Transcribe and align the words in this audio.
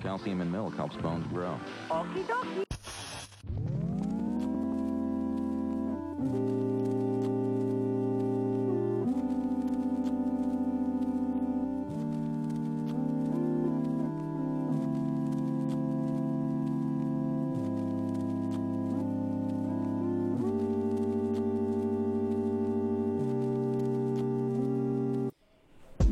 calcium 0.00 0.40
in 0.40 0.50
milk 0.50 0.74
helps 0.76 0.96
bones 0.96 1.26
grow. 1.28 1.58
Okie 1.90 2.24
dokie. 2.26 2.64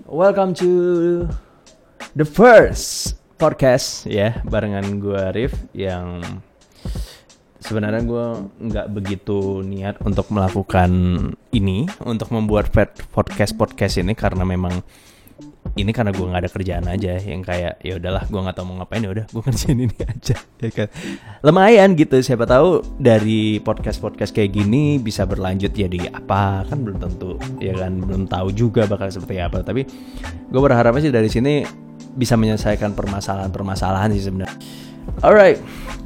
Welcome 0.07 0.53
to 0.55 1.29
the 2.17 2.25
first 2.25 3.18
podcast. 3.39 4.05
Ya 4.11 4.43
barengan 4.43 4.99
gue 4.99 5.23
Rif 5.33 5.55
yang 5.71 6.21
sebenarnya 7.63 8.03
gue 8.03 8.27
nggak 8.71 8.87
begitu 8.91 9.63
niat 9.63 10.03
untuk 10.03 10.27
melakukan 10.35 10.91
ini 11.55 11.87
untuk 12.03 12.35
membuat 12.35 12.71
podcast 13.15 13.55
podcast 13.55 13.99
ini 13.99 14.15
karena 14.19 14.43
memang 14.43 14.83
ini 15.79 15.95
karena 15.95 16.11
gue 16.11 16.27
nggak 16.27 16.43
ada 16.43 16.51
kerjaan 16.51 16.87
aja 16.91 17.21
yang 17.23 17.45
kayak 17.45 17.79
ya 17.85 18.01
udahlah 18.01 18.25
gue 18.27 18.41
nggak 18.41 18.57
tahu 18.57 18.67
mau 18.67 18.83
ngapain 18.83 19.05
ya 19.05 19.11
udah 19.15 19.27
gue 19.31 19.43
kerjain 19.43 19.79
ini 19.87 19.97
aja 20.03 20.37
ya 20.59 20.71
kan. 20.75 20.89
Lumayan 21.47 21.95
gitu 21.95 22.19
siapa 22.19 22.49
tahu 22.49 22.83
dari 22.99 23.63
podcast 23.63 24.03
podcast 24.03 24.35
kayak 24.35 24.55
gini 24.55 24.99
bisa 24.99 25.23
berlanjut 25.29 25.71
jadi 25.71 26.11
apa 26.11 26.67
kan 26.67 26.83
belum 26.83 26.99
tentu 26.99 27.39
ya 27.63 27.75
kan 27.79 27.95
belum 28.03 28.27
tahu 28.27 28.51
juga 28.51 28.91
bakal 28.91 29.13
seperti 29.13 29.39
apa. 29.39 29.63
Tapi 29.63 29.87
gue 30.51 30.61
berharap 30.63 30.99
sih 30.99 31.15
dari 31.15 31.31
sini 31.31 31.87
bisa 32.19 32.35
menyelesaikan 32.35 32.93
permasalahan-permasalahan 32.95 34.11
sih 34.15 34.25
sebenarnya. 34.27 34.59
Alright. 35.23 35.59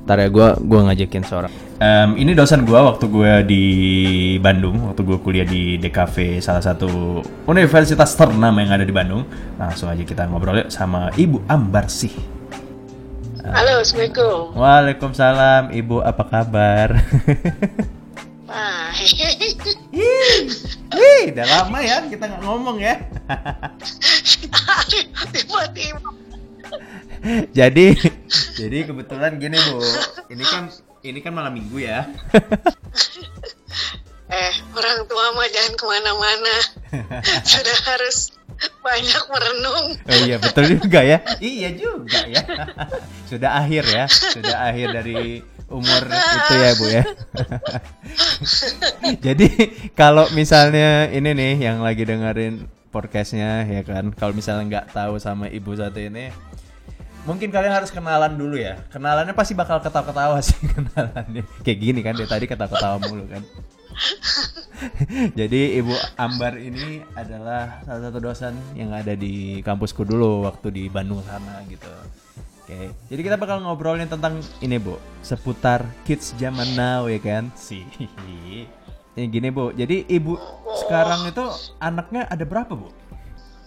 Ntar 0.03 0.19
ya 0.19 0.29
gue 0.31 0.49
gua 0.67 0.81
ngajakin 0.91 1.23
seorang. 1.23 1.53
Em, 1.83 2.15
Ini 2.19 2.35
dosen 2.35 2.63
gue 2.63 2.79
waktu 2.79 3.11
gue 3.11 3.33
di 3.43 3.65
Bandung 4.39 4.87
Waktu 4.87 5.03
gue 5.03 5.19
kuliah 5.19 5.43
di 5.43 5.83
DKV 5.83 6.39
Salah 6.39 6.63
satu 6.63 7.19
universitas 7.51 8.15
ternama 8.15 8.63
yang 8.63 8.71
ada 8.79 8.87
di 8.87 8.95
Bandung. 8.95 9.27
Langsung 9.59 9.91
aja 9.91 10.07
kita 10.07 10.31
ngobrol 10.31 10.63
yuk 10.63 10.71
sama 10.71 11.11
Ibu 11.19 11.43
Ambarsih 11.51 12.15
Halo, 13.43 13.83
Assalamualaikum. 13.83 14.55
Waalaikumsalam. 14.55 15.75
Ibu 15.75 15.99
apa 15.99 16.25
kabar? 16.31 16.95
Baik. 18.47 19.59
Wih, 20.93 21.33
udah 21.33 21.47
lama 21.47 21.79
ya 21.81 21.97
kita 22.07 22.25
nggak 22.29 22.43
ngomong 22.45 22.77
ya 22.81 22.95
Tiba-tiba. 25.33 26.11
Jadi 27.53 27.87
Jadi 28.59 28.79
kebetulan 28.89 29.39
gini 29.39 29.57
Bu 29.57 29.81
Ini 30.33 30.45
kan 30.45 30.63
ini 31.03 31.19
kan 31.21 31.33
malam 31.35 31.53
minggu 31.55 31.79
ya 31.83 32.09
Eh, 34.33 34.55
orang 34.73 35.05
tua 35.05 35.37
mah 35.37 35.45
jangan 35.45 35.77
ke 35.77 35.85
mana-mana. 35.85 36.57
Sudah 37.45 37.79
harus 37.85 38.33
banyak 38.81 39.23
merenung. 39.29 39.87
Oh 40.09 40.19
iya 40.25 40.41
betul 40.41 40.73
juga 40.81 41.05
ya. 41.05 41.21
Iya 41.37 41.77
juga 41.77 42.25
ya. 42.25 42.41
Sudah 43.29 43.61
akhir 43.61 43.85
ya. 43.93 44.09
Sudah 44.09 44.73
akhir 44.73 44.89
dari 44.97 45.45
umur 45.73 46.03
itu 46.13 46.55
ya 46.55 46.71
Bu 46.77 46.87
ya. 46.93 47.05
Jadi 49.27 49.49
kalau 49.97 50.29
misalnya 50.37 51.09
ini 51.09 51.33
nih 51.33 51.73
yang 51.73 51.81
lagi 51.81 52.05
dengerin 52.05 52.69
podcastnya 52.93 53.65
ya 53.65 53.83
kan. 53.83 54.13
Kalau 54.13 54.37
misalnya 54.37 54.65
nggak 54.69 54.87
tahu 54.93 55.17
sama 55.17 55.49
ibu 55.49 55.73
satu 55.73 55.97
ini, 55.99 56.29
mungkin 57.25 57.49
kalian 57.49 57.73
harus 57.73 57.89
kenalan 57.89 58.37
dulu 58.37 58.61
ya. 58.61 58.79
Kenalannya 58.93 59.33
pasti 59.33 59.57
bakal 59.57 59.81
ketawa-ketawa 59.81 60.39
sih 60.47 60.61
kenalannya. 60.61 61.43
Kayak 61.65 61.79
gini 61.81 62.01
kan 62.05 62.15
dia 62.15 62.29
tadi 62.29 62.45
ketawa-ketawa 62.45 63.01
mulu 63.09 63.25
kan. 63.27 63.43
Jadi 65.39 65.79
Ibu 65.79 65.95
Ambar 66.19 66.59
ini 66.59 67.05
adalah 67.15 67.85
salah 67.85 68.03
satu 68.09 68.19
dosen 68.19 68.57
yang 68.75 68.91
ada 68.91 69.15
di 69.15 69.61
kampusku 69.63 70.03
dulu 70.03 70.45
waktu 70.49 70.69
di 70.75 70.85
Bandung 70.89 71.23
sana 71.25 71.65
gitu. 71.69 71.93
Oke, 72.73 72.89
jadi 73.07 73.21
kita 73.23 73.37
bakal 73.37 73.61
ngobrolin 73.61 74.09
tentang 74.09 74.41
ini 74.59 74.81
Bu, 74.81 74.97
seputar 75.21 75.85
kids 76.03 76.33
zaman 76.35 76.73
now 76.73 77.05
ya 77.05 77.21
kan? 77.21 77.53
Sih. 77.53 77.85
Ini 79.13 79.29
gini 79.29 79.53
Bu, 79.53 79.71
jadi 79.71 80.09
Ibu 80.09 80.41
sekarang 80.79 81.29
itu 81.29 81.45
anaknya 81.79 82.25
ada 82.25 82.41
berapa 82.43 82.73
Bu? 82.73 82.89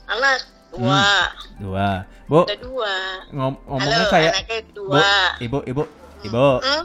Anak 0.08 0.42
dua. 0.74 1.06
Dua. 1.62 1.90
Bu, 2.26 2.40
Ada 2.44 2.58
dua. 2.58 2.94
ngom- 3.30 3.62
ngomongnya 3.64 4.02
Halo, 4.02 4.10
kayak 4.10 4.32
anaknya 4.34 4.60
Bu, 4.66 4.74
dua. 4.74 5.06
Ibu, 5.38 5.58
Ibu, 5.64 5.84
Ibu. 6.24 6.48
Hmm? 6.58 6.84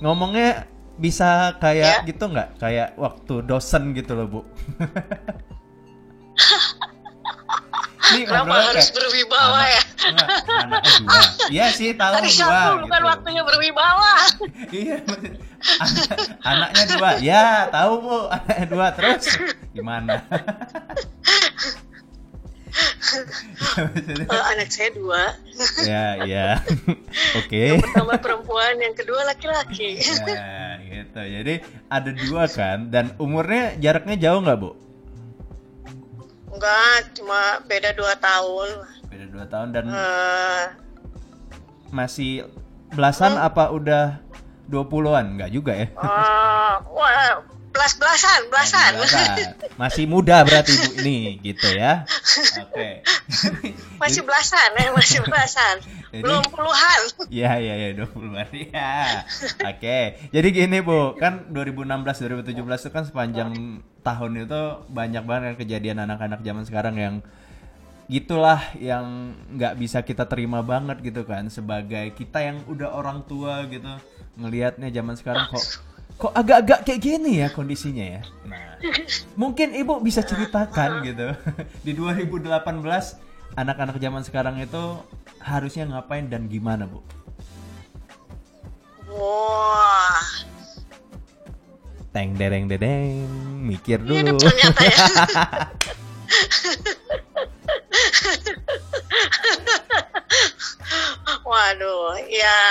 Ngomongnya 0.00 0.66
bisa 0.98 1.54
kayak 1.56 2.02
Ya. 2.02 2.02
gitu 2.02 2.24
nggak? 2.26 2.58
Kayak 2.58 2.98
waktu 2.98 3.46
dosen 3.46 3.94
gitu 3.94 4.18
loh 4.18 4.26
Bu. 4.26 4.40
Nih, 8.00 8.24
Kenapa 8.24 8.54
harus 8.64 8.88
kayak, 8.88 8.96
berwibawa 8.96 9.60
anak- 9.60 9.68
ya? 9.68 9.82
Dua. 10.98 11.20
Iya 11.52 11.66
sih, 11.70 11.92
tahu 11.92 12.12
Hari 12.16 12.30
dua. 12.30 12.40
Sabtu 12.40 12.72
bukan 12.80 12.96
gitu. 12.96 13.10
waktunya 13.12 13.42
berwibawa. 13.44 14.12
Iya, 14.80 14.96
anak- 15.78 16.20
anaknya 16.40 16.84
dua. 16.88 17.10
Ya, 17.20 17.44
tahu 17.68 17.92
Bu, 18.00 18.16
anaknya 18.26 18.66
dua. 18.66 18.86
Terus 18.92 19.24
gimana? 19.70 20.12
Eh, 24.22 24.42
anak 24.54 24.70
saya 24.70 24.94
dua. 24.94 25.34
ya, 25.82 26.22
ya. 26.22 26.46
Oke. 27.42 27.82
Pertama 27.82 28.14
perempuan, 28.16 28.78
yang 28.78 28.94
kedua 28.94 29.26
laki-laki. 29.26 29.98
Nah, 30.22 30.78
gitu. 30.78 31.18
Jadi 31.18 31.54
ada 31.88 32.10
dua 32.14 32.46
kan, 32.46 32.86
dan 32.88 33.10
umurnya 33.18 33.74
jaraknya 33.76 34.14
jauh 34.16 34.40
nggak 34.40 34.54
bu? 34.56 34.70
Enggak, 36.60 37.16
cuma 37.16 37.40
beda 37.64 37.88
dua 37.96 38.12
tahun. 38.20 38.84
Beda 39.08 39.24
dua 39.32 39.44
tahun 39.48 39.68
dan 39.72 39.84
Eh, 39.88 40.64
masih 41.88 42.44
belasan 42.92 43.40
apa 43.40 43.72
udah 43.72 44.20
20-an? 44.68 45.40
Nggak 45.40 45.56
juga 45.56 45.72
ya? 45.72 45.88
wah, 46.84 47.40
belas-belasan, 47.70 48.40
belasan. 48.50 48.90
Belasan. 48.98 49.36
Masih 49.78 50.04
muda 50.10 50.42
berarti 50.42 50.74
ibu 50.74 50.90
ini, 51.00 51.38
gitu 51.40 51.70
ya? 51.70 52.04
Oke. 52.66 53.02
Masih 53.96 54.22
belasan 54.26 54.70
ya, 54.76 54.90
masih 54.92 55.18
belasan. 55.22 55.74
Jadi- 56.12 56.26
Belum 56.26 56.42
puluhan. 56.50 57.00
Iya 57.30 57.62
iya 57.62 57.74
iya 57.78 57.88
20-an 57.94 58.50
ya. 58.50 58.92
Oke. 59.62 60.18
Jadi 60.34 60.48
gini 60.50 60.82
Bu, 60.82 61.14
kan 61.14 61.46
2016 61.54 62.42
2017 62.42 62.50
itu 62.58 62.90
kan 62.90 63.04
sepanjang 63.06 63.50
tahun 64.02 64.32
itu 64.42 64.60
banyak 64.90 65.22
banget 65.22 65.42
kan 65.54 65.56
kejadian 65.62 66.02
anak-anak 66.02 66.42
zaman 66.42 66.64
sekarang 66.66 66.96
yang 66.98 67.14
gitulah 68.10 68.58
yang 68.74 69.38
nggak 69.54 69.78
bisa 69.78 70.02
kita 70.02 70.26
terima 70.26 70.66
banget 70.66 70.98
gitu 70.98 71.22
kan 71.22 71.46
sebagai 71.46 72.10
kita 72.18 72.42
yang 72.42 72.58
udah 72.66 72.90
orang 72.90 73.22
tua 73.22 73.62
gitu 73.70 73.86
ngelihatnya 74.34 74.90
zaman 74.90 75.14
sekarang 75.14 75.46
kok 75.46 75.62
kok 76.20 76.36
agak-agak 76.36 76.84
kayak 76.84 77.00
gini 77.00 77.40
ya 77.40 77.48
kondisinya 77.48 78.20
ya. 78.20 78.22
Nah, 78.44 78.76
mungkin 79.40 79.72
Ibu 79.72 80.04
bisa 80.04 80.20
ceritakan 80.20 81.00
gitu 81.00 81.32
di 81.86 81.96
2018 81.96 82.60
anak-anak 83.56 83.96
zaman 83.96 84.20
sekarang 84.20 84.60
itu 84.60 85.00
harusnya 85.40 85.88
ngapain 85.88 86.28
dan 86.28 86.44
gimana, 86.46 86.84
Bu? 86.84 87.00
Wah, 89.10 90.22
Teng 92.12 92.36
dereng 92.36 92.68
dedeng, 92.68 93.24
mikir 93.64 94.04
hidup 94.04 94.36
dulu. 94.36 94.44
ternyata 94.44 94.82
ya. 94.84 95.00
Waduh, 101.50 102.14
ya 102.30 102.62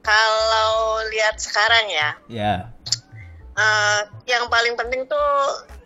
kalau 0.00 0.71
lihat 1.22 1.38
sekarang 1.38 1.86
ya, 1.86 2.10
ya, 2.26 2.54
eh, 3.54 4.00
yang 4.26 4.50
paling 4.50 4.74
penting 4.74 5.06
tuh 5.06 5.30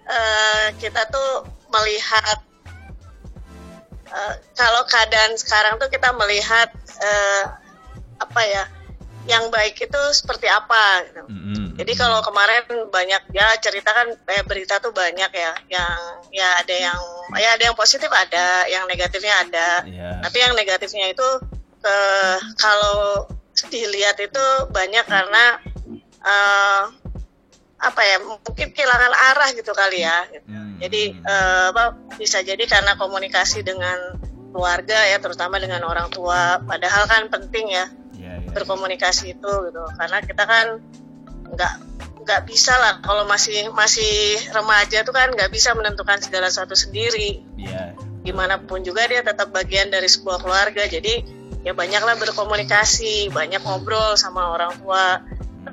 eh, 0.09 0.73
kita 0.81 1.05
tuh 1.13 1.45
melihat 1.69 2.41
eh, 4.09 4.35
kalau 4.57 4.81
keadaan 4.89 5.37
sekarang 5.37 5.77
tuh 5.77 5.93
kita 5.93 6.09
melihat 6.17 6.73
eh, 7.05 7.45
apa 8.17 8.41
ya, 8.49 8.65
yang 9.29 9.53
baik 9.53 9.77
itu 9.77 10.01
seperti 10.17 10.49
apa. 10.49 11.05
Gitu. 11.05 11.23
Mm-mm. 11.29 11.65
Jadi 11.77 11.93
kalau 12.01 12.25
kemarin 12.25 12.65
banyak 12.89 13.23
ya 13.37 13.53
cerita 13.61 13.93
kan 13.93 14.09
eh, 14.09 14.45
berita 14.49 14.81
tuh 14.81 14.97
banyak 14.97 15.29
ya, 15.29 15.53
yang 15.69 16.01
ya 16.33 16.49
ada 16.65 16.73
yang 16.73 17.01
ya 17.37 17.49
ada 17.61 17.63
yang 17.69 17.77
positif 17.77 18.09
ada, 18.09 18.65
yang 18.73 18.89
negatifnya 18.89 19.35
ada. 19.45 19.69
ya, 19.85 20.25
Tapi 20.25 20.37
yang 20.41 20.57
negatifnya 20.57 21.13
itu 21.13 21.29
ke 21.77 21.99
kalau 22.57 23.29
dilihat 23.67 24.21
itu 24.21 24.45
banyak 24.69 25.05
karena 25.05 25.45
eh, 26.21 26.83
apa 27.77 28.01
ya 28.03 28.17
mungkin 28.21 28.73
kehilangan 28.73 29.13
arah 29.13 29.53
gitu 29.53 29.73
kali 29.73 30.01
ya. 30.01 30.25
Hmm, 30.49 30.81
Jadi 30.81 31.13
apa 31.25 31.93
bisa 32.17 32.41
jadi 32.41 32.65
karena 32.65 32.97
komunikasi 32.97 33.61
dengan 33.61 34.17
keluarga 34.53 34.97
ya 35.05 35.21
terutama 35.21 35.61
dengan 35.61 35.85
orang 35.85 36.09
tua 36.09 36.57
padahal 36.65 37.05
kan 37.05 37.29
penting 37.29 37.69
ya 37.69 37.93
Iya, 38.17 38.41
iya. 38.41 38.49
berkomunikasi 38.57 39.37
itu 39.37 39.53
gitu 39.69 39.83
karena 40.01 40.25
kita 40.25 40.49
kan 40.49 40.81
nggak 41.53 41.75
nggak 42.25 42.41
bisa 42.49 42.73
lah 42.81 43.05
kalau 43.05 43.29
masih 43.29 43.69
masih 43.77 44.41
remaja 44.51 45.05
tuh 45.05 45.13
kan 45.13 45.29
nggak 45.37 45.53
bisa 45.53 45.77
menentukan 45.77 46.17
segala 46.25 46.49
sesuatu 46.49 46.73
sendiri 46.73 47.45
Iya. 47.61 47.93
gimana 48.25 48.57
pun 48.57 48.81
juga 48.81 49.05
dia 49.05 49.21
tetap 49.21 49.53
bagian 49.53 49.93
dari 49.93 50.09
sebuah 50.09 50.41
keluarga 50.41 50.89
jadi 50.89 51.21
ya 51.67 51.75
banyaklah 51.75 52.15
berkomunikasi 52.15 53.35
banyak 53.35 53.59
ngobrol 53.67 54.15
sama 54.15 54.55
orang 54.55 54.71
tua 54.79 55.19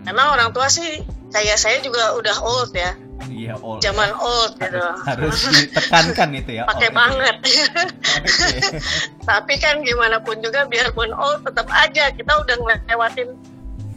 memang 0.01 0.33
orang 0.33 0.49
tua 0.49 0.65
sih 0.65 1.05
kayak 1.29 1.61
saya 1.61 1.77
juga 1.85 2.17
udah 2.17 2.41
old 2.41 2.73
ya 2.73 2.97
Iya, 3.23 3.55
all. 3.55 3.77
zaman 3.79 4.09
old 4.19 4.57
gitu 4.57 4.83
harus 5.05 5.37
ditekankan 5.47 6.33
itu 6.33 6.59
ya. 6.59 6.63
pakai 6.67 6.89
all. 6.91 6.97
banget 6.97 7.35
Oke. 7.39 8.59
tapi 9.29 9.53
kan 9.61 9.79
gimana 9.85 10.17
pun 10.19 10.41
juga 10.41 10.65
biarpun 10.65 11.13
old 11.13 11.45
tetap 11.45 11.69
aja 11.71 12.09
kita 12.11 12.33
udah 12.41 12.55
ngelewatin 12.57 13.37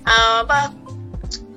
uh, 0.05 0.45
apa 0.47 0.71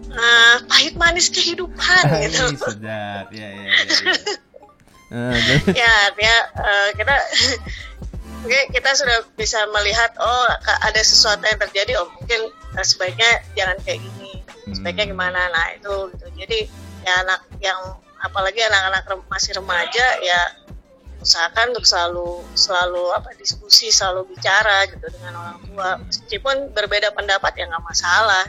uh, 0.10 0.56
pahit 0.66 0.96
manis 0.98 1.30
kehidupan 1.30 2.04
gitu 2.26 2.58
sedap. 2.58 3.28
Ya, 3.30 3.44
ya, 3.44 3.50
ya. 3.54 3.64
ya. 3.68 3.74
Eh, 5.10 5.34
jadi- 5.42 5.74
ya 5.74 5.94
ya 6.22 6.38
uh, 6.54 6.90
kita 6.94 7.16
Oke, 8.40 8.60
kita 8.72 8.96
sudah 8.96 9.18
bisa 9.36 9.60
melihat 9.76 10.16
oh 10.16 10.48
ada 10.64 11.02
sesuatu 11.04 11.44
yang 11.44 11.60
terjadi 11.60 12.00
oh 12.00 12.08
mungkin 12.16 12.48
uh, 12.76 12.86
sebaiknya 12.88 13.44
jangan 13.52 13.76
kayak 13.84 14.00
gini 14.00 14.40
sebaiknya 14.72 15.06
Hmm. 15.10 15.14
gimana? 15.18 15.40
Nah 15.52 15.66
itu 15.76 15.94
gitu. 16.16 16.26
Jadi 16.40 16.60
ya 17.04 17.14
anak 17.26 17.42
yang 17.60 17.80
apalagi 18.20 18.60
anak-anak 18.64 19.04
rem- 19.08 19.28
masih 19.32 19.52
remaja 19.60 20.06
ya 20.24 20.42
usahakan 21.20 21.76
untuk 21.76 21.84
selalu 21.84 22.44
selalu 22.56 23.12
apa 23.12 23.36
diskusi 23.36 23.92
selalu 23.92 24.32
bicara 24.32 24.88
gitu 24.88 25.04
dengan 25.20 25.36
orang 25.36 25.58
tua. 25.68 25.90
Meskipun 26.08 26.72
berbeda 26.72 27.12
pendapat 27.12 27.60
ya 27.60 27.68
nggak 27.68 27.84
masalah. 27.84 28.48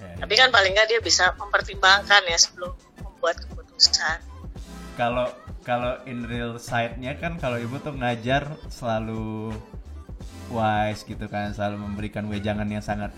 Ya, 0.00 0.20
tapi 0.20 0.34
kan 0.36 0.52
paling 0.52 0.76
nggak 0.76 0.88
dia 0.92 1.00
bisa 1.00 1.32
mempertimbangkan 1.40 2.22
ya 2.28 2.36
sebelum 2.36 2.76
membuat 3.00 3.40
keputusan. 3.40 4.20
Kalau 5.00 5.32
kalau 5.70 6.02
in 6.10 6.26
real 6.26 6.58
side-nya 6.58 7.14
kan 7.14 7.38
kalau 7.38 7.54
ibu 7.54 7.78
tuh 7.78 7.94
ngajar 7.94 8.58
selalu 8.66 9.54
wise 10.50 11.06
gitu 11.06 11.30
kan 11.30 11.54
selalu 11.54 11.78
memberikan 11.86 12.26
wejangan 12.26 12.66
yang 12.66 12.82
sangat 12.82 13.14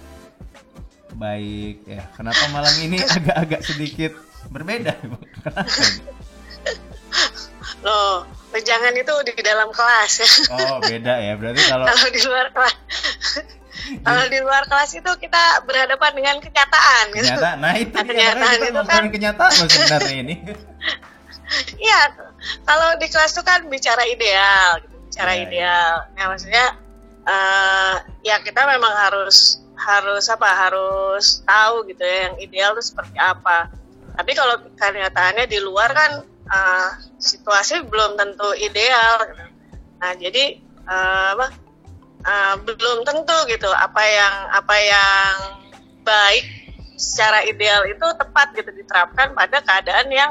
baik 1.17 1.81
ya. 1.89 2.05
Kenapa 2.13 2.45
malam 2.53 2.77
ini 2.85 3.01
agak-agak 3.17 3.65
sedikit 3.65 4.13
berbeda 4.53 5.01
ibu? 5.01 5.17
Kenapa 5.41 5.65
ini? 5.65 6.05
loh 7.83 8.29
jangan 8.63 8.93
itu 8.95 9.15
di 9.33 9.43
dalam 9.43 9.73
kelas. 9.73 10.13
Ya 10.21 10.29
oh 10.53 10.77
beda 10.85 11.15
ya 11.25 11.33
berarti 11.41 11.63
kalau 11.73 11.89
kalau 11.89 12.09
di 12.13 12.21
luar 12.21 12.47
kelas. 12.53 12.77
Kalau 13.83 14.25
di 14.31 14.39
luar 14.39 14.63
kelas 14.69 14.91
itu 14.95 15.11
kita 15.19 15.43
berhadapan 15.65 16.13
dengan 16.15 16.37
kenyataan 16.39 17.05
gitu. 17.17 17.27
Kenyataan. 17.27 17.57
Nah 17.65 17.75
itu 17.81 17.97
kenyataan 17.97 18.55
kita 18.61 18.69
itu 18.69 18.83
kan- 18.87 19.11
kenyataan 19.11 19.53
sebenarnya 19.67 20.15
ini 20.21 20.35
Iya, 21.79 22.01
kalau 22.65 22.97
di 22.99 23.07
kelas 23.09 23.33
itu 23.37 23.43
kan 23.45 23.67
bicara 23.69 24.03
ideal, 24.09 24.81
gitu. 24.83 24.97
bicara 25.09 25.33
iya. 25.37 25.43
ideal. 25.47 25.95
Nah 26.17 26.25
maksudnya 26.33 26.67
eh 27.23 27.95
ya 28.27 28.43
kita 28.43 28.67
memang 28.67 28.91
harus 28.91 29.63
harus 29.79 30.27
apa 30.27 30.49
harus 30.51 31.43
tahu 31.47 31.87
gitu 31.87 32.03
ya 32.03 32.31
yang 32.31 32.37
ideal 32.43 32.71
itu 32.75 32.93
seperti 32.93 33.17
apa. 33.19 33.71
Tapi 34.13 34.31
kalau 34.37 34.61
kenyataannya 34.77 35.47
di 35.49 35.59
luar 35.63 35.91
kan 35.95 36.13
eh, 36.29 36.89
situasi 37.21 37.85
belum 37.87 38.19
tentu 38.19 38.49
ideal. 38.59 39.23
gitu. 39.29 39.45
Nah 40.03 40.13
jadi 40.19 40.45
eh, 40.89 41.29
apa 41.37 41.47
eh, 42.27 42.55
belum 42.65 43.07
tentu 43.07 43.37
gitu 43.49 43.71
apa 43.71 44.03
yang 44.03 44.35
apa 44.51 44.77
yang 44.79 45.35
baik 46.03 46.45
secara 46.99 47.43
ideal 47.47 47.83
itu 47.87 48.07
tepat 48.15 48.55
gitu 48.55 48.71
diterapkan 48.71 49.35
pada 49.35 49.59
keadaan 49.63 50.07
yang 50.11 50.31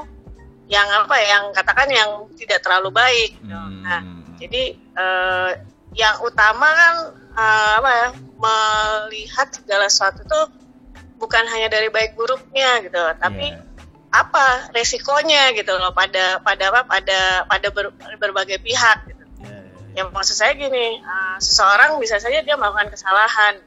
yang 0.72 0.88
apa 0.88 1.16
yang 1.20 1.44
katakan 1.52 1.92
yang 1.92 2.10
tidak 2.40 2.64
terlalu 2.64 2.96
baik. 2.96 3.36
gitu. 3.38 3.52
Hmm. 3.52 3.84
Nah, 3.84 4.02
jadi 4.40 4.64
eh, 4.74 5.50
yang 5.94 6.16
utama 6.24 6.72
kan 6.72 6.96
eh, 7.36 7.72
apa 7.76 7.90
ya 7.92 8.08
melihat 8.40 9.48
segala 9.52 9.86
sesuatu 9.86 10.24
itu 10.24 10.40
bukan 11.20 11.44
hanya 11.46 11.68
dari 11.68 11.92
baik 11.92 12.16
buruknya 12.16 12.82
gitu, 12.82 12.98
tapi 13.20 13.52
Iya. 13.52 13.62
apa 14.12 14.72
resikonya 14.74 15.52
gitu 15.54 15.76
loh 15.76 15.92
pada 15.92 16.40
pada 16.42 16.72
apa 16.72 16.82
pada 16.88 17.20
pada 17.46 17.68
ber- 17.70 17.94
berbagai 18.18 18.58
pihak 18.58 19.06
gitu. 19.06 19.24
Iya, 19.44 19.58
iya. 19.94 20.02
Yang 20.02 20.08
maksud 20.16 20.36
saya 20.36 20.56
gini, 20.56 20.98
eh, 20.98 21.38
seseorang 21.38 22.00
bisa 22.00 22.16
saja 22.18 22.40
dia 22.42 22.56
melakukan 22.56 22.90
kesalahan, 22.90 23.60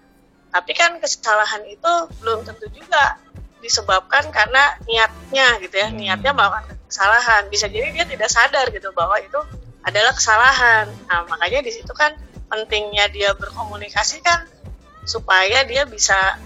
tapi 0.50 0.72
kan 0.72 0.96
kesalahan 0.98 1.62
itu 1.68 1.92
belum 2.18 2.42
tentu 2.42 2.66
juga 2.72 3.20
disebabkan 3.60 4.28
karena 4.28 4.76
niatnya 4.84 5.46
gitu 5.62 5.76
ya, 5.78 5.88
Hmm. 5.88 5.96
niatnya 5.96 6.32
melakukan 6.34 6.73
kesalahan. 6.88 7.48
Bisa 7.48 7.66
jadi 7.68 7.90
dia 7.90 8.04
tidak 8.08 8.30
sadar 8.30 8.68
gitu 8.70 8.90
bahwa 8.96 9.18
itu 9.20 9.40
adalah 9.84 10.16
kesalahan. 10.16 10.88
Nah, 11.08 11.28
makanya 11.28 11.60
di 11.60 11.72
situ 11.72 11.92
kan 11.92 12.16
pentingnya 12.48 13.08
dia 13.12 13.32
berkomunikasi 13.36 14.24
kan 14.24 14.48
supaya 15.04 15.64
dia 15.68 15.84
bisa 15.84 16.40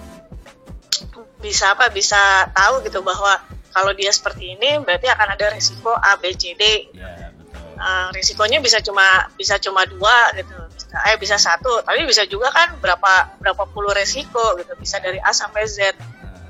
bisa 1.38 1.78
apa 1.78 1.86
bisa 1.94 2.50
tahu 2.50 2.82
gitu 2.82 2.98
bahwa 3.06 3.38
kalau 3.70 3.94
dia 3.94 4.10
seperti 4.10 4.58
ini 4.58 4.82
berarti 4.82 5.06
akan 5.06 5.28
ada 5.38 5.54
resiko 5.54 5.94
A 5.94 6.18
B 6.18 6.34
C 6.34 6.58
D. 6.58 6.90
Betul. 6.90 7.78
Uh, 7.78 8.10
risikonya 8.10 8.58
bisa 8.58 8.82
cuma 8.82 9.30
bisa 9.38 9.54
cuma 9.62 9.86
dua 9.86 10.34
gitu. 10.34 10.50
Bisa, 10.74 10.98
eh 11.06 11.16
bisa 11.20 11.36
satu. 11.38 11.86
Tapi 11.86 12.02
bisa 12.10 12.26
juga 12.26 12.50
kan 12.50 12.74
berapa 12.82 13.38
berapa 13.38 13.70
puluh 13.70 13.94
resiko 13.94 14.58
gitu. 14.58 14.74
Bisa 14.74 14.98
dari 14.98 15.22
A 15.22 15.30
sampai 15.30 15.62
Z. 15.70 15.94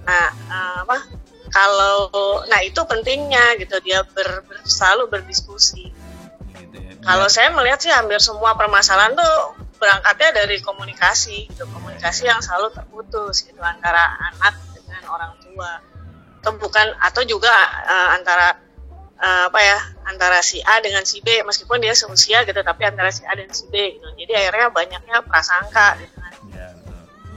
Nah, 0.09 0.33
nah 0.49 0.49
uh, 0.49 0.77
apa 0.89 0.97
kalau 1.49 2.13
nah 2.47 2.61
itu 2.65 2.81
pentingnya 2.85 3.57
gitu 3.61 3.77
dia 3.81 4.05
ber, 4.05 4.45
ber- 4.45 4.65
selalu 4.69 5.09
berdiskusi 5.09 5.89
gitu 5.89 6.77
ya. 6.77 6.93
kalau 7.05 7.27
Biar- 7.27 7.35
saya 7.35 7.49
melihat 7.53 7.79
sih 7.81 7.93
hampir 7.93 8.21
semua 8.21 8.55
permasalahan 8.55 9.17
tuh 9.17 9.35
berangkatnya 9.79 10.43
dari 10.45 10.59
komunikasi 10.59 11.49
gitu 11.55 11.65
komunikasi 11.71 12.27
yang 12.27 12.43
selalu 12.43 12.75
terputus 12.75 13.47
gitu 13.47 13.63
antara 13.63 14.19
anak 14.35 14.59
dengan 14.75 15.03
orang 15.09 15.33
tua 15.39 15.81
atau 16.39 16.53
bukan 16.59 16.87
atau 17.03 17.23
juga 17.27 17.51
uh, 17.87 18.09
antara 18.15 18.59
uh, 19.19 19.43
apa 19.51 19.61
ya 19.61 19.79
antara 20.07 20.39
si 20.43 20.63
A 20.63 20.79
dengan 20.83 21.03
si 21.03 21.21
B 21.23 21.43
meskipun 21.43 21.83
dia 21.83 21.95
seusia 21.95 22.47
gitu 22.47 22.59
tapi 22.63 22.87
antara 22.87 23.11
si 23.11 23.27
A 23.27 23.35
dan 23.35 23.51
si 23.51 23.67
B 23.71 23.99
gitu 23.99 24.07
jadi 24.19 24.47
akhirnya 24.47 24.69
banyaknya 24.71 25.17
prasangka 25.27 25.99
gitu 25.99 26.15
kan. 26.19 26.28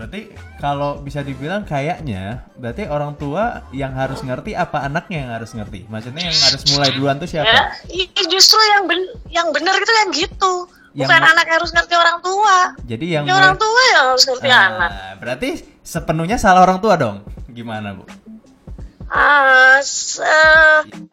Berarti 0.02 0.22
kalau 0.58 0.98
bisa 0.98 1.22
dibilang 1.22 1.62
kayaknya 1.62 2.42
berarti 2.58 2.90
orang 2.90 3.14
tua 3.14 3.62
yang 3.70 3.94
harus 3.94 4.18
ngerti 4.20 4.58
apa 4.58 4.82
anaknya 4.82 5.18
yang 5.22 5.32
harus 5.32 5.54
ngerti. 5.54 5.86
Maksudnya 5.86 6.26
yang 6.26 6.38
harus 6.42 6.62
mulai 6.68 6.90
duluan 6.90 7.16
tuh 7.16 7.30
ya 7.30 7.46
siapa? 7.46 7.78
i- 7.88 8.10
justru 8.26 8.58
yang 8.58 8.90
ben 8.90 8.98
yang 9.30 9.54
benar 9.54 9.78
gitu 9.78 9.94
kan 9.94 10.08
gitu 10.10 10.54
Yang 10.92 11.08
bukan 11.08 11.22
anak 11.24 11.46
yang 11.46 11.58
harus 11.62 11.72
ngerti 11.72 11.94
orang 11.94 12.18
tua 12.20 12.58
Jadi 12.84 13.06
yang 13.08 13.24
ya 13.24 13.34
orang 13.38 13.56
tua 13.56 13.82
yang 13.94 14.06
harus 14.10 14.26
ngerti 14.26 14.50
Ah, 14.50 14.62
anak 14.68 14.90
berarti 15.22 15.50
sepenuhnya 15.86 16.42
salah 16.42 16.66
orang 16.66 16.82
tua 16.82 16.98
dong. 16.98 17.22
Gimana, 17.48 17.94
Bu? 17.94 18.10
Ah, 19.06 19.78
se- 19.84 20.24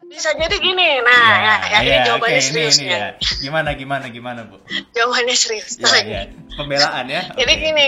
bisa 0.07 0.31
jadi 0.33 0.55
gini. 0.55 1.03
Nah, 1.03 1.29
ya, 1.37 1.55
ya, 1.67 1.79
ini 1.83 1.91
ya, 1.91 2.01
jawabannya 2.07 2.39
oke, 2.39 2.47
serius 2.47 2.79
ini, 2.79 2.87
nih. 2.87 2.95
ya. 2.95 3.07
Gimana 3.43 3.69
gimana 3.75 4.05
gimana, 4.07 4.39
Bu? 4.47 4.55
Jawabannya 4.95 5.35
serius. 5.35 5.75
Ya, 5.75 5.99
ya. 5.99 6.21
Pembelaan 6.55 7.05
ya. 7.05 7.21
Jadi 7.35 7.53
gini. 7.55 7.87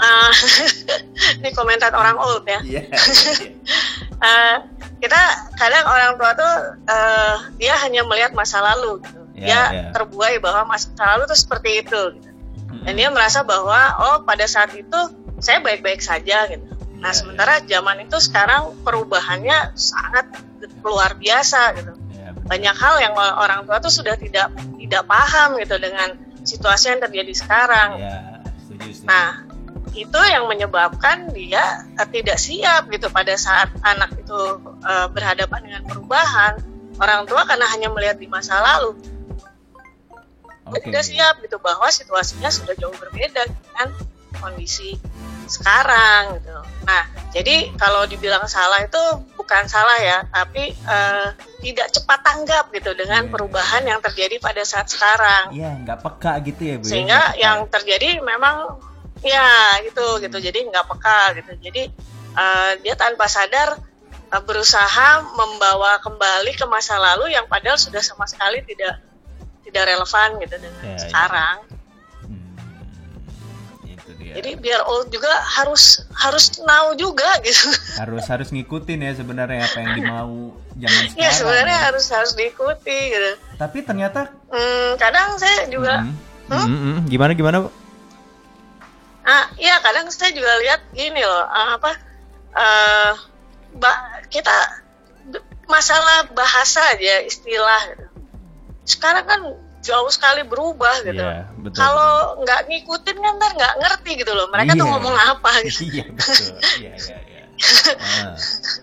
Ah, 0.00 0.32
ini 1.44 1.50
komentar 1.52 1.92
orang 1.92 2.16
old 2.16 2.44
ya. 2.48 2.60
Iya, 2.64 2.82
iya, 2.88 3.32
iya. 3.36 3.52
Ah, 4.20 4.54
kita 5.00 5.20
kadang 5.56 5.84
orang 5.88 6.12
tua 6.20 6.30
tuh 6.36 6.54
eh, 6.88 7.34
dia 7.56 7.74
hanya 7.84 8.04
melihat 8.04 8.32
masa 8.32 8.60
lalu 8.60 9.00
gitu. 9.04 9.20
Ya, 9.40 9.44
dia 9.46 9.60
ya. 9.72 9.84
terbuai 9.96 10.36
bahwa 10.40 10.76
masa 10.76 10.92
lalu 10.96 11.24
tuh 11.28 11.38
seperti 11.38 11.84
itu 11.84 12.00
gitu. 12.20 12.28
Dan 12.70 12.94
Mm-mm. 12.94 12.98
dia 12.98 13.08
merasa 13.08 13.40
bahwa 13.42 13.80
oh 14.00 14.16
pada 14.28 14.44
saat 14.44 14.72
itu 14.76 14.98
saya 15.40 15.64
baik-baik 15.64 16.04
saja 16.04 16.48
gitu. 16.52 16.68
Nah, 17.00 17.10
Ya, 17.10 17.16
sementara 17.16 17.64
zaman 17.64 18.04
itu 18.04 18.20
sekarang 18.20 18.76
perubahannya 18.84 19.72
sangat 19.72 20.28
luar 20.84 21.16
biasa 21.16 21.72
gitu. 21.80 21.96
Ya, 22.12 22.36
banyak 22.36 22.76
hal 22.76 22.94
yang 23.00 23.14
orang 23.16 23.64
tua 23.64 23.80
tuh 23.80 23.88
sudah 23.88 24.20
tidak 24.20 24.52
tidak 24.76 25.02
paham 25.08 25.56
gitu 25.56 25.80
dengan 25.80 26.12
situasi 26.44 26.92
yang 26.92 27.00
terjadi 27.00 27.32
sekarang. 27.32 27.90
Ya, 27.96 28.44
setuju, 28.68 28.88
setuju. 28.92 29.08
Nah, 29.08 29.28
itu 29.92 30.20
yang 30.20 30.46
menyebabkan 30.46 31.30
dia 31.30 31.84
eh, 31.98 32.08
tidak 32.08 32.38
siap 32.38 32.86
gitu 32.88 33.10
pada 33.10 33.34
saat 33.34 33.70
anak 33.82 34.14
itu 34.16 34.38
eh, 34.84 35.06
berhadapan 35.10 35.60
dengan 35.66 35.82
perubahan. 35.86 36.54
Orang 37.00 37.24
tua 37.24 37.48
karena 37.48 37.64
hanya 37.72 37.88
melihat 37.88 38.20
di 38.20 38.28
masa 38.28 38.60
lalu, 38.60 38.92
Oke. 40.68 40.84
tidak 40.84 41.00
siap 41.00 41.40
gitu 41.40 41.56
bahwa 41.56 41.88
situasinya 41.88 42.52
sudah 42.52 42.76
jauh 42.76 42.92
berbeda 42.92 43.48
dengan 43.48 43.88
kondisi 44.36 45.00
sekarang 45.50 46.38
gitu. 46.38 46.54
Nah, 46.86 47.02
jadi 47.34 47.74
kalau 47.74 48.06
dibilang 48.06 48.46
salah 48.46 48.84
itu 48.84 49.00
bukan 49.34 49.66
salah 49.66 49.98
ya, 49.98 50.18
tapi 50.30 50.70
eh, 50.76 51.28
tidak 51.64 51.88
cepat 51.90 52.20
tanggap 52.22 52.68
gitu 52.70 52.92
dengan 52.94 53.26
Iya. 53.26 53.32
perubahan 53.32 53.82
yang 53.82 53.98
terjadi 54.04 54.38
pada 54.38 54.62
saat 54.62 54.86
sekarang. 54.86 55.50
Iya, 55.50 55.80
nggak 55.82 55.98
peka 56.04 56.32
gitu 56.46 56.62
ya, 56.62 56.74
Bu. 56.78 56.84
ya? 56.84 56.90
Sehingga 56.92 57.20
yang 57.40 57.58
terjadi 57.66 58.22
memang 58.22 58.76
ya 59.22 59.48
gitu 59.82 60.18
gitu. 60.18 60.36
Jadi 60.36 60.58
nggak 60.66 60.86
peka 60.86 61.20
gitu. 61.36 61.52
Jadi 61.60 61.82
eh, 62.32 62.70
dia 62.80 62.94
tanpa 62.94 63.26
sadar 63.26 63.76
eh, 64.26 64.42
berusaha 64.42 65.08
membawa 65.30 65.98
kembali 65.98 66.52
ke 66.52 66.64
masa 66.64 66.96
lalu 66.96 67.30
yang 67.30 67.44
padahal 67.44 67.76
sudah 67.76 68.00
sama 68.00 68.24
sekali 68.24 68.62
tidak 68.62 69.00
tidak 69.62 69.84
relevan 69.86 70.28
gitu 70.38 70.56
dengan 70.56 70.82
Ya, 70.82 70.90
ya. 70.90 70.98
sekarang. 71.00 71.56
Hmm, 72.22 72.54
itu 73.86 74.10
dia. 74.16 74.32
Jadi 74.34 74.50
biar 74.56 74.80
old 74.82 75.08
juga 75.08 75.30
harus 75.30 76.02
harus 76.12 76.58
now 76.60 76.90
juga 76.94 77.28
gitu. 77.46 77.70
harus 77.96 78.24
harus 78.24 78.48
ngikutin 78.50 78.98
ya 79.00 79.12
sebenarnya 79.14 79.62
apa 79.62 79.78
yang 79.78 79.92
dimau 79.94 80.30
zaman 80.72 81.02
sekarang. 81.06 81.20
ya 81.20 81.30
sebenarnya 81.30 81.76
ya. 81.76 81.84
harus 81.86 82.04
harus 82.08 82.32
diikuti 82.34 82.98
gitu. 83.10 83.30
Tapi 83.56 83.78
ternyata 83.82 84.32
Hmm, 84.50 84.96
kadang 84.96 85.36
saya 85.36 85.66
juga 85.66 86.02
Hmm. 86.02 86.16
Hmm, 86.50 86.66
hmm. 86.66 86.98
gimana 87.06 87.30
gimana, 87.32 87.56
Bu? 87.62 87.70
Ah 89.22 89.44
iya 89.56 89.78
kadang 89.80 90.08
saya 90.08 90.32
juga 90.32 90.52
lihat 90.58 90.80
gini 90.90 91.20
loh 91.20 91.44
ah, 91.44 91.76
apa 91.76 91.90
ba- 93.72 94.24
kita 94.26 94.52
masalah 95.66 96.26
bahasa 96.34 96.82
aja 96.90 97.22
istilah 97.22 97.82
gitu. 97.90 98.06
Sekarang 98.82 99.22
kan 99.22 99.40
jauh 99.80 100.10
sekali 100.10 100.42
berubah 100.42 101.06
gitu. 101.06 101.22
Iya, 101.22 101.46
betul. 101.56 101.78
Kalau 101.78 102.42
nggak 102.42 102.60
ngikutin 102.66 103.16
kan 103.16 103.32
ntar 103.38 103.52
nggak 103.54 103.74
ngerti 103.78 104.10
gitu 104.18 104.32
loh. 104.34 104.50
Mereka 104.50 104.74
tuh 104.74 104.82
Iya. 104.82 104.92
ngomong 104.92 105.14
apa 105.16 105.50
gitu. 105.66 105.80
Iya, 105.86 106.04
betul. 106.10 106.46
Iya, 106.82 106.92
iya, 106.98 107.18
iya. 107.22 107.42
Ah. 108.26 108.34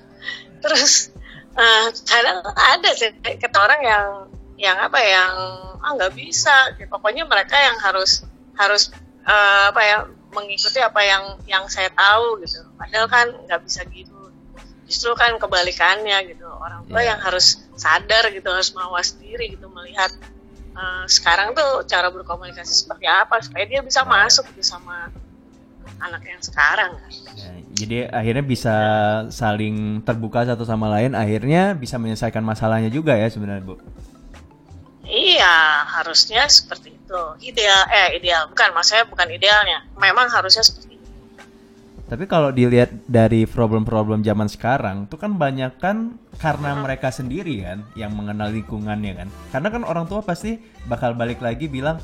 terus 0.63 1.11
eh, 1.53 1.85
kadang 2.07 2.39
ada 2.49 2.89
sih 2.93 3.13
kata 3.19 3.57
orang 3.57 3.81
yang 3.83 4.05
yang 4.57 4.77
apa 4.79 4.97
yang 5.01 5.33
ah 5.77 5.91
nggak 5.93 6.17
bisa 6.17 6.73
pokoknya 6.89 7.29
mereka 7.29 7.53
yang 7.57 7.77
harus 7.77 8.25
harus 8.57 8.89
eh, 9.21 9.63
apa 9.69 9.81
ya 9.83 9.97
mengikuti 10.37 10.77
apa 10.77 11.01
yang 11.01 11.23
yang 11.49 11.65
saya 11.65 11.89
tahu 11.89 12.37
gitu 12.45 12.61
padahal 12.77 13.09
kan 13.09 13.27
nggak 13.49 13.61
bisa 13.65 13.81
gitu 13.89 14.29
justru 14.85 15.11
kan 15.17 15.33
kebalikannya 15.35 16.31
gitu 16.31 16.45
orang 16.45 16.85
tua 16.85 17.01
Iya. 17.01 17.17
yang 17.17 17.19
harus 17.19 17.65
sadar 17.75 18.29
gitu 18.29 18.45
harus 18.47 18.69
mawas 18.71 19.17
diri 19.17 19.57
gitu 19.57 19.65
melihat 19.67 20.13
eh, 20.77 21.03
sekarang 21.09 21.57
tuh 21.57 21.83
cara 21.89 22.07
berkomunikasi 22.07 22.71
seperti 22.71 23.09
apa 23.09 23.41
supaya 23.41 23.65
dia 23.65 23.81
bisa 23.81 24.05
masuk 24.05 24.45
gitu 24.53 24.63
sama 24.63 25.09
anak 25.97 26.21
yang 26.29 26.43
sekarang 26.43 26.93
kan. 26.93 27.11
Ya, 27.33 27.51
jadi 27.73 27.97
akhirnya 28.13 28.43
bisa 28.45 28.75
saling 29.33 30.05
terbuka 30.05 30.45
satu 30.45 30.61
sama 30.61 30.85
lain, 30.93 31.17
akhirnya 31.17 31.73
bisa 31.73 31.97
menyelesaikan 31.97 32.45
masalahnya 32.45 32.93
juga 32.93 33.17
ya 33.17 33.25
sebenarnya, 33.25 33.65
Bu. 33.65 33.81
Iya, 35.07 35.87
harusnya 35.97 36.45
seperti 36.51 36.93
itu. 37.07 37.23
Ideal, 37.55 37.81
eh 37.87 38.19
ideal, 38.19 38.51
bukan, 38.51 38.69
maksudnya 38.75 39.07
bukan 39.07 39.27
idealnya. 39.31 39.87
Memang 39.95 40.27
harusnya 40.27 40.61
seperti 40.61 40.99
itu. 40.99 41.07
Tapi 42.07 42.23
kalau 42.23 42.55
dilihat 42.55 42.91
dari 43.07 43.43
problem-problem 43.43 44.23
zaman 44.23 44.47
sekarang, 44.47 45.07
itu 45.07 45.15
kan 45.19 45.35
banyak 45.35 45.75
kan 45.79 46.15
karena 46.39 46.75
mereka 46.79 47.11
sendiri 47.11 47.63
kan 47.63 47.83
yang 47.99 48.15
mengenal 48.15 48.51
lingkungannya 48.51 49.23
kan. 49.23 49.27
Karena 49.51 49.67
kan 49.71 49.83
orang 49.83 50.05
tua 50.07 50.23
pasti 50.23 50.59
bakal 50.87 51.15
balik 51.19 51.43
lagi 51.43 51.67
bilang, 51.67 51.99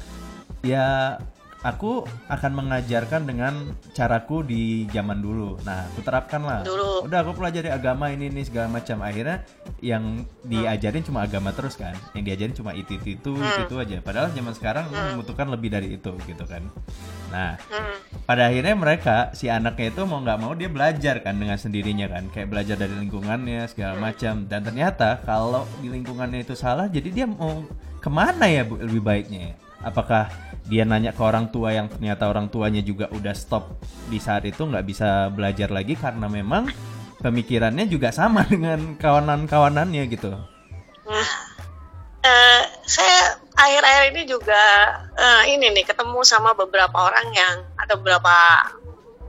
ya 0.60 1.20
aku 1.64 2.04
akan 2.28 2.52
mengajarkan 2.60 3.24
dengan 3.24 3.72
caraku 3.96 4.44
di 4.44 4.84
zaman 4.92 5.24
dulu. 5.24 5.58
Nah, 5.64 5.88
aku 5.90 6.04
terapkan 6.04 6.44
lah. 6.44 6.62
Dulu. 6.62 7.08
Udah 7.08 7.24
aku 7.24 7.40
pelajari 7.40 7.72
agama 7.72 8.12
ini 8.12 8.28
ini 8.28 8.44
segala 8.44 8.68
macam. 8.68 9.00
Akhirnya 9.00 9.48
yang 9.80 10.28
diajarin 10.44 11.08
cuma 11.08 11.24
agama 11.24 11.56
terus 11.56 11.80
kan. 11.80 11.96
Yang 12.12 12.24
diajarin 12.28 12.56
cuma 12.56 12.72
itu 12.76 13.00
itu 13.00 13.16
itu, 13.16 13.34
itu 13.40 13.76
aja. 13.80 13.98
Padahal 14.04 14.30
zaman 14.36 14.54
sekarang 14.54 14.86
membutuhkan 14.92 15.48
lebih 15.48 15.72
dari 15.72 15.96
itu 15.96 16.12
gitu 16.28 16.44
kan. 16.44 16.68
Nah, 17.32 17.56
Hmm. 17.66 17.98
pada 18.30 18.52
akhirnya 18.52 18.76
mereka 18.78 19.16
si 19.34 19.50
anaknya 19.50 19.90
itu 19.90 20.06
mau 20.06 20.22
nggak 20.22 20.38
mau 20.38 20.54
dia 20.54 20.70
belajar 20.70 21.18
kan 21.26 21.34
dengan 21.34 21.58
sendirinya 21.58 22.06
kan 22.06 22.30
kayak 22.30 22.46
belajar 22.52 22.78
dari 22.78 22.94
lingkungannya 22.94 23.66
segala 23.66 23.98
macam 23.98 24.46
dan 24.46 24.62
ternyata 24.62 25.18
kalau 25.26 25.66
di 25.82 25.90
lingkungannya 25.90 26.46
itu 26.46 26.54
salah 26.54 26.86
jadi 26.86 27.10
dia 27.10 27.26
mau 27.26 27.66
ke 27.98 28.10
mana 28.12 28.46
ya 28.46 28.62
bu 28.68 28.78
lebih 28.78 29.02
baiknya 29.02 29.40
ya? 29.50 29.54
Apakah 29.84 30.32
dia 30.64 30.88
nanya 30.88 31.12
ke 31.12 31.20
orang 31.20 31.52
tua 31.52 31.76
yang 31.76 31.92
ternyata 31.92 32.32
orang 32.32 32.48
tuanya 32.48 32.80
juga 32.80 33.12
udah 33.12 33.36
stop 33.36 33.84
di 34.08 34.18
saat 34.18 34.48
itu 34.48 34.64
nggak 34.64 34.86
bisa 34.88 35.28
belajar 35.30 35.68
lagi 35.70 36.00
karena 36.00 36.32
memang 36.32 36.72
pemikirannya 37.20 37.86
juga 37.92 38.16
sama 38.16 38.48
dengan 38.52 38.96
kawanan-kawanannya 38.96 40.04
gitu 40.08 40.32
Nah, 41.04 41.30
eh, 42.24 42.64
saya 42.88 43.44
akhir-akhir 43.60 44.16
ini 44.16 44.24
juga 44.24 44.64
eh, 45.20 45.44
ini 45.52 45.68
nih 45.76 45.84
ketemu 45.84 46.24
sama 46.24 46.56
beberapa 46.56 46.96
orang 47.12 47.28
yang 47.36 47.56
atau 47.76 48.00
beberapa 48.00 48.32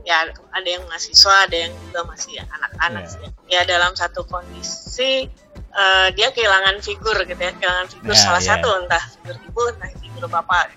ya 0.05 0.23
ada 0.53 0.69
yang 0.69 0.85
mahasiswa, 0.87 1.49
ada 1.49 1.57
yang 1.67 1.73
juga 1.89 2.07
masih 2.07 2.39
anak-anak 2.47 3.05
sih. 3.09 3.27
Ya 3.51 3.67
dalam 3.67 3.91
satu 3.97 4.23
kondisi 4.23 5.27
eh, 5.75 6.07
dia 6.15 6.31
kehilangan 6.31 6.79
figur 6.79 7.17
gitu 7.21 7.37
ya, 7.37 7.51
kehilangan 7.51 7.87
figur 7.87 8.15
Ya, 8.15 8.21
salah 8.21 8.41
ya. 8.41 8.47
satu 8.55 8.69
entah 8.79 9.03
figur 9.11 9.35
ibu 9.43 9.61
entah 9.69 9.89
figur 9.95 10.25
bapak. 10.27 10.71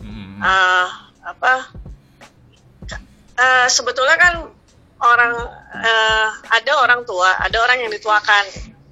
Hmm. 0.00 0.38
eh 0.38 0.86
apa 1.26 1.52
eh, 3.36 3.66
sebetulnya 3.68 4.16
kan 4.16 4.34
orang 4.96 5.32
eh, 5.76 6.28
ada 6.50 6.72
orang 6.80 7.02
tua, 7.04 7.34
ada 7.36 7.56
orang 7.60 7.82
yang 7.82 7.92
dituakan. 7.92 8.44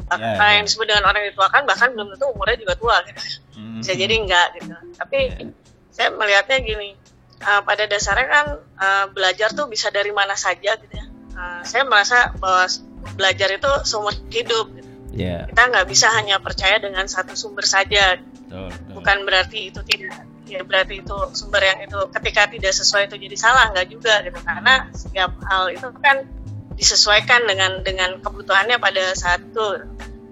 Ya, 0.05 0.21
Nah, 0.21 0.53
ya. 0.53 0.61
yang 0.61 0.69
disebut 0.69 0.85
dengan 0.85 1.09
orang 1.09 1.25
yang 1.25 1.33
dituakan 1.33 1.65
bahkan 1.65 1.89
belum 1.97 2.13
tentu 2.13 2.29
umurnya 2.29 2.61
juga 2.61 2.75
tua 2.77 2.97
gitu. 3.09 3.19
Hmm. 3.57 3.81
Bisa 3.81 3.97
jadi 3.97 4.15
enggak 4.21 4.47
gitu. 4.61 4.69
Tapi 5.01 5.19
Ya. 5.33 5.49
saya 5.91 6.09
melihatnya 6.13 6.59
gini, 6.61 6.93
eh, 7.41 7.61
pada 7.65 7.89
dasarnya 7.89 8.27
kan 8.29 8.47
eh, 8.61 9.05
belajar 9.11 9.57
tuh 9.57 9.65
bisa 9.65 9.89
dari 9.89 10.13
mana 10.13 10.37
saja 10.37 10.77
gitu 10.77 10.93
ya. 10.93 11.07
Eh, 11.35 11.61
saya 11.65 11.89
merasa 11.89 12.31
bahwa 12.37 12.69
belajar 13.17 13.49
itu 13.51 13.71
seumur 13.89 14.13
hidup. 14.29 14.67
Gitu. 14.77 14.84
Ya 15.15 15.47
Kita 15.47 15.63
nggak 15.71 15.87
bisa 15.87 16.11
hanya 16.19 16.43
percaya 16.43 16.83
dengan 16.83 17.07
satu 17.07 17.39
sumber 17.39 17.65
saja. 17.65 18.19
Betul, 18.19 18.71
betul. 18.71 18.93
bukan 18.99 19.17
berarti 19.25 19.59
itu 19.71 19.81
tidak 19.87 20.27
ya 20.45 20.61
berarti 20.61 21.01
itu 21.01 21.17
sumber 21.33 21.65
yang 21.65 21.81
itu 21.89 21.97
ketika 22.13 22.45
tidak 22.53 22.73
sesuai 22.77 23.09
itu 23.09 23.17
jadi 23.17 23.37
salah 23.39 23.73
nggak 23.73 23.87
juga 23.89 24.21
gitu. 24.27 24.39
Karena 24.43 24.75
setiap 24.93 25.33
hal 25.49 25.73
itu 25.73 25.89
kan 26.03 26.27
disesuaikan 26.75 27.47
dengan 27.47 27.81
dengan 27.87 28.19
kebutuhannya 28.21 28.77
pada 28.83 29.15
saat 29.15 29.41
itu. 29.41 29.67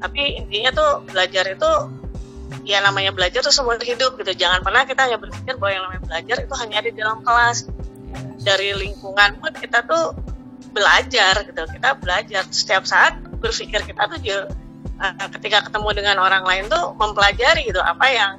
Tapi 0.03 0.43
intinya 0.43 0.71
tuh 0.75 0.91
belajar 1.07 1.47
itu 1.47 1.71
ya 2.67 2.83
namanya 2.83 3.15
belajar 3.15 3.41
tuh 3.41 3.55
seumur 3.55 3.79
hidup 3.81 4.19
gitu. 4.19 4.33
Jangan 4.35 4.61
pernah 4.61 4.85
kita 4.85 5.07
hanya 5.07 5.19
berpikir 5.19 5.57
bahwa 5.57 5.73
yang 5.73 5.83
namanya 5.87 6.03
belajar 6.05 6.37
itu 6.43 6.55
hanya 6.59 6.75
ada 6.83 6.89
di 6.91 6.99
dalam 6.99 7.19
kelas. 7.23 7.59
Dari 8.43 8.75
lingkungan 8.75 9.39
pun 9.39 9.55
kita 9.55 9.87
tuh 9.87 10.13
belajar 10.75 11.47
gitu. 11.47 11.63
Kita 11.71 11.97
belajar. 11.97 12.43
Setiap 12.51 12.85
saat 12.85 13.17
berpikir 13.39 13.81
kita 13.87 14.03
tuh 14.11 14.19
eh, 15.03 15.29
ketika 15.39 15.67
ketemu 15.67 15.89
dengan 15.99 16.17
orang 16.23 16.47
lain 16.47 16.71
tuh 16.71 16.95
mempelajari 16.95 17.67
gitu 17.67 17.83
apa 17.83 18.07
yang 18.09 18.33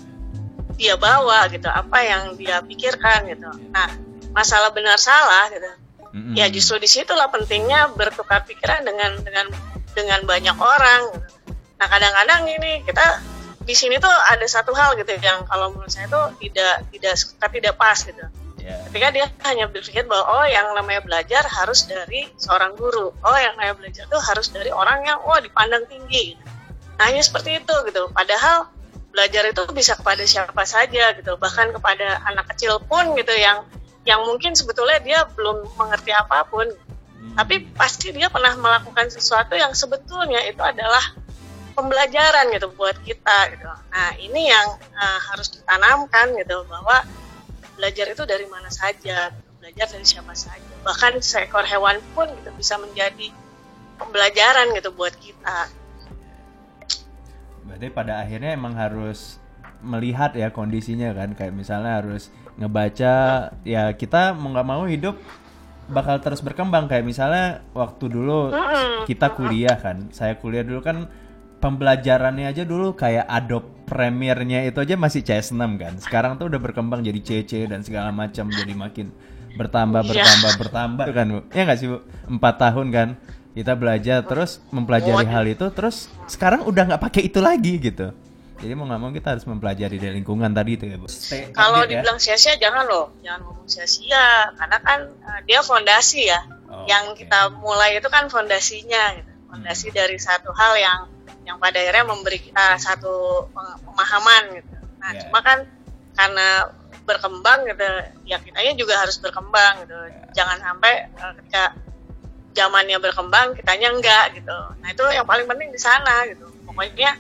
dia 0.80 0.98
bawa 0.98 1.46
gitu 1.54 1.70
apa 1.70 1.98
yang 2.02 2.34
dia 2.40 2.64
pikirkan 2.64 3.30
gitu 3.30 3.50
nah 3.70 3.88
masalah 4.34 4.74
benar 4.74 4.98
salah 4.98 5.52
gitu 5.54 5.70
Mm-mm. 6.14 6.34
ya 6.34 6.50
justru 6.50 6.82
di 6.82 6.90
situlah 6.90 7.30
pentingnya 7.30 7.94
bertukar 7.94 8.46
pikiran 8.46 8.86
dengan 8.86 9.18
dengan 9.22 9.50
dengan 9.94 10.20
banyak 10.26 10.58
orang 10.58 11.02
gitu. 11.14 11.30
nah 11.78 11.88
kadang-kadang 11.90 12.50
ini 12.50 12.82
kita 12.86 13.06
di 13.64 13.76
sini 13.78 13.96
tuh 14.02 14.12
ada 14.12 14.44
satu 14.44 14.76
hal 14.76 14.98
gitu 15.00 15.14
yang 15.22 15.46
kalau 15.48 15.72
menurut 15.72 15.90
saya 15.94 16.10
tuh 16.10 16.36
tidak 16.42 16.84
tidak 16.92 17.16
tidak 17.54 17.74
pas 17.78 18.00
gitu 18.02 18.26
Ya. 18.64 18.80
ketika 18.88 19.08
dia 19.12 19.28
hanya 19.44 19.68
berpikir 19.68 20.08
bahwa 20.08 20.40
oh 20.40 20.48
yang 20.48 20.72
namanya 20.72 21.04
belajar 21.04 21.44
harus 21.44 21.84
dari 21.84 22.32
seorang 22.40 22.80
guru 22.80 23.12
oh 23.12 23.36
yang 23.36 23.60
namanya 23.60 23.76
belajar 23.76 24.08
tuh 24.08 24.24
harus 24.24 24.48
dari 24.56 24.72
orang 24.72 25.04
yang 25.04 25.20
oh 25.20 25.36
dipandang 25.44 25.84
tinggi 25.92 26.40
nah 26.40 26.53
hanya 27.02 27.22
seperti 27.22 27.62
itu 27.62 27.76
gitu 27.90 28.10
padahal 28.14 28.70
belajar 29.14 29.46
itu 29.50 29.62
bisa 29.74 29.94
kepada 29.94 30.26
siapa 30.26 30.64
saja 30.66 31.14
gitu 31.18 31.38
bahkan 31.38 31.70
kepada 31.70 32.22
anak 32.30 32.50
kecil 32.54 32.82
pun 32.86 33.14
gitu 33.18 33.34
yang 33.34 33.66
yang 34.04 34.20
mungkin 34.26 34.52
sebetulnya 34.58 35.00
dia 35.00 35.20
belum 35.38 35.64
mengerti 35.80 36.12
apa 36.12 36.44
pun 36.50 36.68
Hmm. 37.24 37.40
tapi 37.40 37.64
pasti 37.72 38.12
dia 38.12 38.28
pernah 38.28 38.52
melakukan 38.60 39.08
sesuatu 39.08 39.56
yang 39.56 39.72
sebetulnya 39.72 40.44
itu 40.44 40.60
adalah 40.60 41.00
pembelajaran 41.72 42.52
gitu 42.52 42.68
buat 42.76 43.00
kita 43.00 43.56
gitu. 43.56 43.64
Nah 43.66 44.12
ini 44.20 44.52
yang 44.52 44.68
uh, 44.76 45.20
harus 45.32 45.56
ditanamkan 45.56 46.36
gitu 46.36 46.68
bahwa 46.68 47.08
belajar 47.80 48.12
itu 48.12 48.28
dari 48.28 48.44
mana 48.52 48.68
saja, 48.68 49.32
gitu. 49.32 49.50
belajar 49.64 49.88
dari 49.96 50.06
siapa 50.06 50.36
saja. 50.36 50.68
Bahkan 50.84 51.24
seekor 51.24 51.64
hewan 51.64 52.04
pun 52.12 52.28
gitu 52.28 52.52
bisa 52.60 52.76
menjadi 52.76 53.32
pembelajaran 53.98 54.76
gitu 54.76 54.92
buat 54.92 55.16
kita. 55.18 55.72
Berarti 57.64 57.88
pada 57.90 58.20
akhirnya 58.20 58.54
emang 58.54 58.76
harus 58.76 59.40
melihat 59.84 60.32
ya 60.36 60.50
kondisinya 60.50 61.12
kan. 61.12 61.36
Kayak 61.36 61.54
misalnya 61.56 62.00
harus 62.00 62.30
ngebaca 62.56 63.14
ya 63.66 63.84
kita 63.96 64.38
mau 64.38 64.54
nggak 64.54 64.68
mau 64.68 64.84
hidup 64.86 65.16
bakal 65.90 66.20
terus 66.20 66.40
berkembang. 66.40 66.88
Kayak 66.88 67.06
misalnya 67.08 67.46
waktu 67.72 68.06
dulu 68.08 68.52
kita 69.04 69.34
kuliah 69.34 69.76
kan. 69.76 70.12
Saya 70.12 70.36
kuliah 70.40 70.64
dulu 70.64 70.80
kan 70.80 71.08
pembelajarannya 71.60 72.52
aja 72.52 72.64
dulu 72.68 72.92
kayak 72.94 73.24
Adobe 73.24 73.72
Premiere-nya 73.84 74.64
itu 74.64 74.80
aja 74.80 74.96
masih 74.96 75.22
CS6 75.22 75.60
kan. 75.80 75.94
Sekarang 76.00 76.40
tuh 76.40 76.48
udah 76.48 76.60
berkembang 76.60 77.04
jadi 77.04 77.20
CC 77.20 77.68
dan 77.68 77.84
segala 77.84 78.10
macam 78.16 78.48
jadi 78.48 78.74
makin 78.74 79.12
bertambah 79.54 80.02
Iya. 80.02 80.10
bertambah 80.18 80.52
bertambah 80.60 81.08
kan 81.14 81.26
bu. 81.30 81.40
Ya 81.54 81.62
nggak 81.68 81.78
sih 81.78 81.88
bu? 81.92 82.00
Empat 82.26 82.58
tahun 82.58 82.88
kan 82.90 83.08
kita 83.54 83.74
belajar 83.78 84.26
terus 84.26 84.58
mempelajari 84.74 85.26
hal 85.30 85.46
itu 85.46 85.66
terus 85.70 86.10
sekarang 86.26 86.66
udah 86.66 86.84
nggak 86.90 87.02
pakai 87.02 87.22
itu 87.30 87.38
lagi 87.38 87.78
gitu 87.78 88.10
jadi 88.64 88.80
mau 88.80 88.88
nggak 88.88 89.02
mau 89.04 89.12
kita 89.12 89.36
harus 89.36 89.44
mempelajari 89.44 90.00
dari 90.00 90.14
lingkungan 90.24 90.48
tadi 90.56 90.80
itu 90.80 90.86
ya 90.88 90.96
bu 90.96 91.08
Kalau 91.52 91.84
ya. 91.84 91.90
dibilang 92.00 92.16
sia-sia 92.16 92.56
jangan 92.56 92.88
loh, 92.88 93.12
jangan 93.20 93.44
ngomong 93.44 93.68
sia-sia 93.68 94.56
karena 94.56 94.78
kan 94.80 95.00
eh, 95.20 95.40
dia 95.44 95.60
fondasi 95.60 96.32
ya. 96.32 96.40
Oh, 96.72 96.88
yang 96.88 97.12
oke. 97.12 97.20
kita 97.20 97.52
mulai 97.60 98.00
itu 98.00 98.08
kan 98.08 98.32
fondasinya, 98.32 99.20
gitu. 99.20 99.32
fondasi 99.52 99.92
dari 99.92 100.16
satu 100.16 100.56
hal 100.56 100.80
yang 100.80 101.00
yang 101.44 101.60
pada 101.60 101.76
akhirnya 101.76 102.08
memberi 102.08 102.40
kita 102.40 102.80
satu 102.80 103.46
pemahaman 103.84 104.44
gitu. 104.64 104.72
Nah, 105.04 105.12
Ya. 105.12 105.28
cuma 105.28 105.44
kan 105.44 105.68
karena 106.16 106.72
berkembang 107.04 107.68
gitu, 107.68 107.84
ya 108.24 108.40
kitanya 108.40 108.74
juga 108.80 108.96
harus 109.04 109.20
berkembang 109.20 109.84
gitu. 109.84 109.98
Jangan 110.40 110.58
sampai 110.64 111.12
eh, 111.12 111.32
ketika 111.44 111.76
zamannya 112.54 112.98
berkembang, 113.02 113.58
kitanya 113.58 113.90
enggak 113.92 114.38
gitu. 114.38 114.58
Nah 114.80 114.90
itu 114.94 115.04
yang 115.12 115.26
paling 115.26 115.50
penting 115.50 115.74
di 115.74 115.82
sana 115.82 116.24
gitu. 116.30 116.46
Pokoknya 116.64 117.18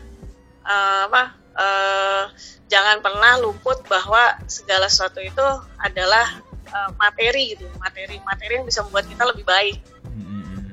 eh, 0.63 1.01
apa 1.09 1.23
eh, 1.57 2.23
jangan 2.69 3.01
pernah 3.01 3.41
luput 3.41 3.85
bahwa 3.89 4.37
segala 4.45 4.87
sesuatu 4.87 5.19
itu 5.19 5.45
adalah 5.81 6.39
eh, 6.69 6.89
materi 6.95 7.57
gitu. 7.57 7.65
Materi 7.81 8.21
materi 8.21 8.61
yang 8.61 8.65
bisa 8.69 8.85
membuat 8.85 9.09
kita 9.09 9.23
lebih 9.25 9.45
baik. 9.45 9.77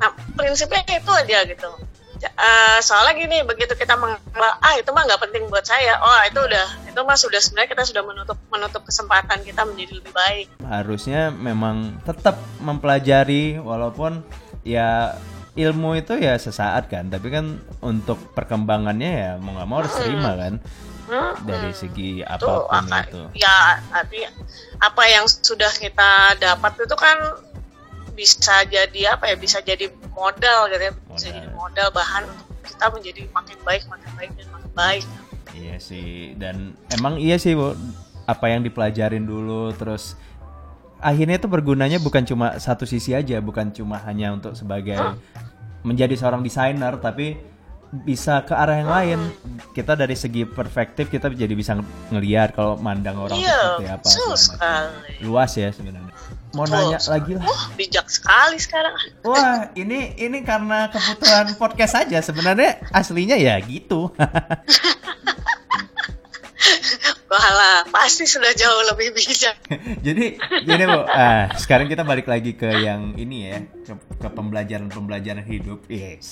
Nah 0.00 0.16
prinsipnya 0.36 0.80
itu 0.88 1.12
aja 1.12 1.44
gitu. 1.44 1.70
Eh, 2.20 2.78
soalnya 2.84 3.16
gini 3.16 3.40
begitu 3.48 3.72
kita 3.72 3.96
menganggap 3.96 4.60
ah 4.60 4.76
itu 4.76 4.92
mah 4.92 5.08
nggak 5.08 5.24
penting 5.24 5.48
buat 5.48 5.64
saya. 5.64 5.96
Oh 6.04 6.20
itu 6.28 6.36
udah 6.36 6.68
itu 6.84 7.00
mah 7.00 7.16
sudah 7.16 7.40
sebenarnya 7.40 7.72
kita 7.72 7.84
sudah 7.88 8.02
menutup 8.04 8.36
menutup 8.52 8.84
kesempatan 8.84 9.40
kita 9.40 9.64
menjadi 9.64 9.92
lebih 10.04 10.12
baik. 10.12 10.46
Harusnya 10.60 11.32
memang 11.32 11.96
tetap 12.04 12.36
mempelajari 12.60 13.56
walaupun 13.56 14.20
ya 14.66 15.16
ilmu 15.58 15.98
itu 15.98 16.14
ya 16.16 16.36
sesaat 16.38 16.88
kan. 16.88 17.10
Tapi 17.10 17.28
kan 17.32 17.58
untuk 17.82 18.18
perkembangannya 18.32 19.10
ya 19.10 19.30
mau 19.40 19.56
nggak 19.56 19.68
mau 19.68 19.78
harus 19.82 19.94
terima 19.98 20.36
kan. 20.38 20.54
Hmm, 21.10 21.34
dari 21.42 21.74
segi 21.74 22.22
itu 22.22 22.46
apa 22.46 22.70
pun 22.70 22.86
akan 22.86 23.02
itu. 23.10 23.42
ya 23.42 23.82
arti 23.90 24.22
apa 24.78 25.02
yang 25.10 25.26
sudah 25.26 25.66
kita 25.74 26.38
dapat 26.38 26.86
itu 26.86 26.94
kan 26.94 27.18
bisa 28.14 28.62
jadi 28.70 29.18
apa 29.18 29.26
ya 29.26 29.34
bisa 29.34 29.58
jadi 29.58 29.90
modal 30.14 30.70
gitu 30.70 30.84
ya. 30.86 30.92
Bisa 30.94 31.26
Modal. 31.26 31.34
jadi 31.34 31.48
modal 31.50 31.88
bahan 31.90 32.22
untuk 32.30 32.46
kita 32.62 32.86
menjadi 32.94 33.22
makin 33.34 33.58
baik 33.66 33.82
makin 33.90 34.10
baik 34.14 34.30
dan 34.38 34.46
makin 34.54 34.72
baik. 34.78 35.04
Iya 35.50 35.76
sih 35.82 36.38
dan 36.38 36.78
emang 36.94 37.18
iya 37.18 37.42
sih 37.42 37.58
bu. 37.58 37.74
Apa 38.30 38.46
yang 38.54 38.62
dipelajarin 38.62 39.26
dulu 39.26 39.74
terus 39.74 40.14
akhirnya 41.00 41.36
itu 41.36 41.48
bergunanya 41.48 41.98
bukan 41.98 42.22
cuma 42.22 42.56
satu 42.56 42.84
sisi 42.84 43.12
aja 43.12 43.40
bukan 43.40 43.72
cuma 43.72 43.98
hanya 44.04 44.30
untuk 44.30 44.52
sebagai 44.52 44.96
menjadi 45.80 46.12
seorang 46.14 46.40
desainer 46.40 46.96
tapi 46.96 47.40
bisa 47.90 48.46
ke 48.46 48.54
arah 48.54 48.78
yang 48.78 48.86
lain. 48.86 49.20
Kita 49.74 49.98
dari 49.98 50.14
segi 50.14 50.46
perspektif 50.46 51.10
kita 51.10 51.26
jadi 51.26 51.50
bisa 51.50 51.74
ng- 51.74 52.14
ngelihat 52.14 52.54
kalau 52.54 52.78
mandang 52.78 53.18
orang 53.18 53.34
iya 53.34 53.82
seperti 53.82 53.86
apa 53.90 54.06
sekali. 54.38 55.12
Luas 55.26 55.50
ya 55.58 55.74
sebenarnya. 55.74 56.14
Mau 56.50 56.66
Betul 56.66 56.74
nanya 56.86 56.98
sekali. 56.98 57.14
lagi 57.18 57.32
lah. 57.34 57.44
Wah 57.46 57.64
bijak 57.74 58.06
sekali 58.06 58.56
sekarang. 58.58 58.94
Wah 59.22 59.74
ini 59.74 60.14
ini 60.14 60.38
karena 60.42 60.86
kebutuhan 60.86 61.50
podcast 61.58 61.98
saja 61.98 62.18
sebenarnya 62.20 62.78
aslinya 62.90 63.34
ya 63.34 63.58
gitu 63.58 64.06
Walah, 67.30 67.86
pasti 67.88 68.26
sudah 68.26 68.50
jauh 68.52 68.82
lebih 68.92 69.14
bijak. 69.14 69.56
jadi 70.06 70.36
gini 70.66 70.84
bu 70.84 71.00
ah, 71.06 71.54
sekarang 71.54 71.86
kita 71.86 72.02
balik 72.02 72.26
lagi 72.26 72.58
ke 72.58 72.68
yang 72.82 73.14
ini 73.16 73.36
ya 73.48 73.58
ke, 73.86 73.94
ke 74.18 74.28
pembelajaran 74.34 74.90
pembelajaran 74.90 75.46
hidup. 75.46 75.86
Yes. 75.86 76.26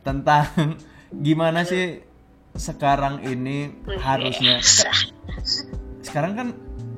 Tentang 0.00 0.80
gimana 1.12 1.68
sih 1.68 2.00
sekarang 2.56 3.22
ini 3.28 3.70
harusnya. 4.00 4.58
Sekarang 6.00 6.32
kan 6.34 6.48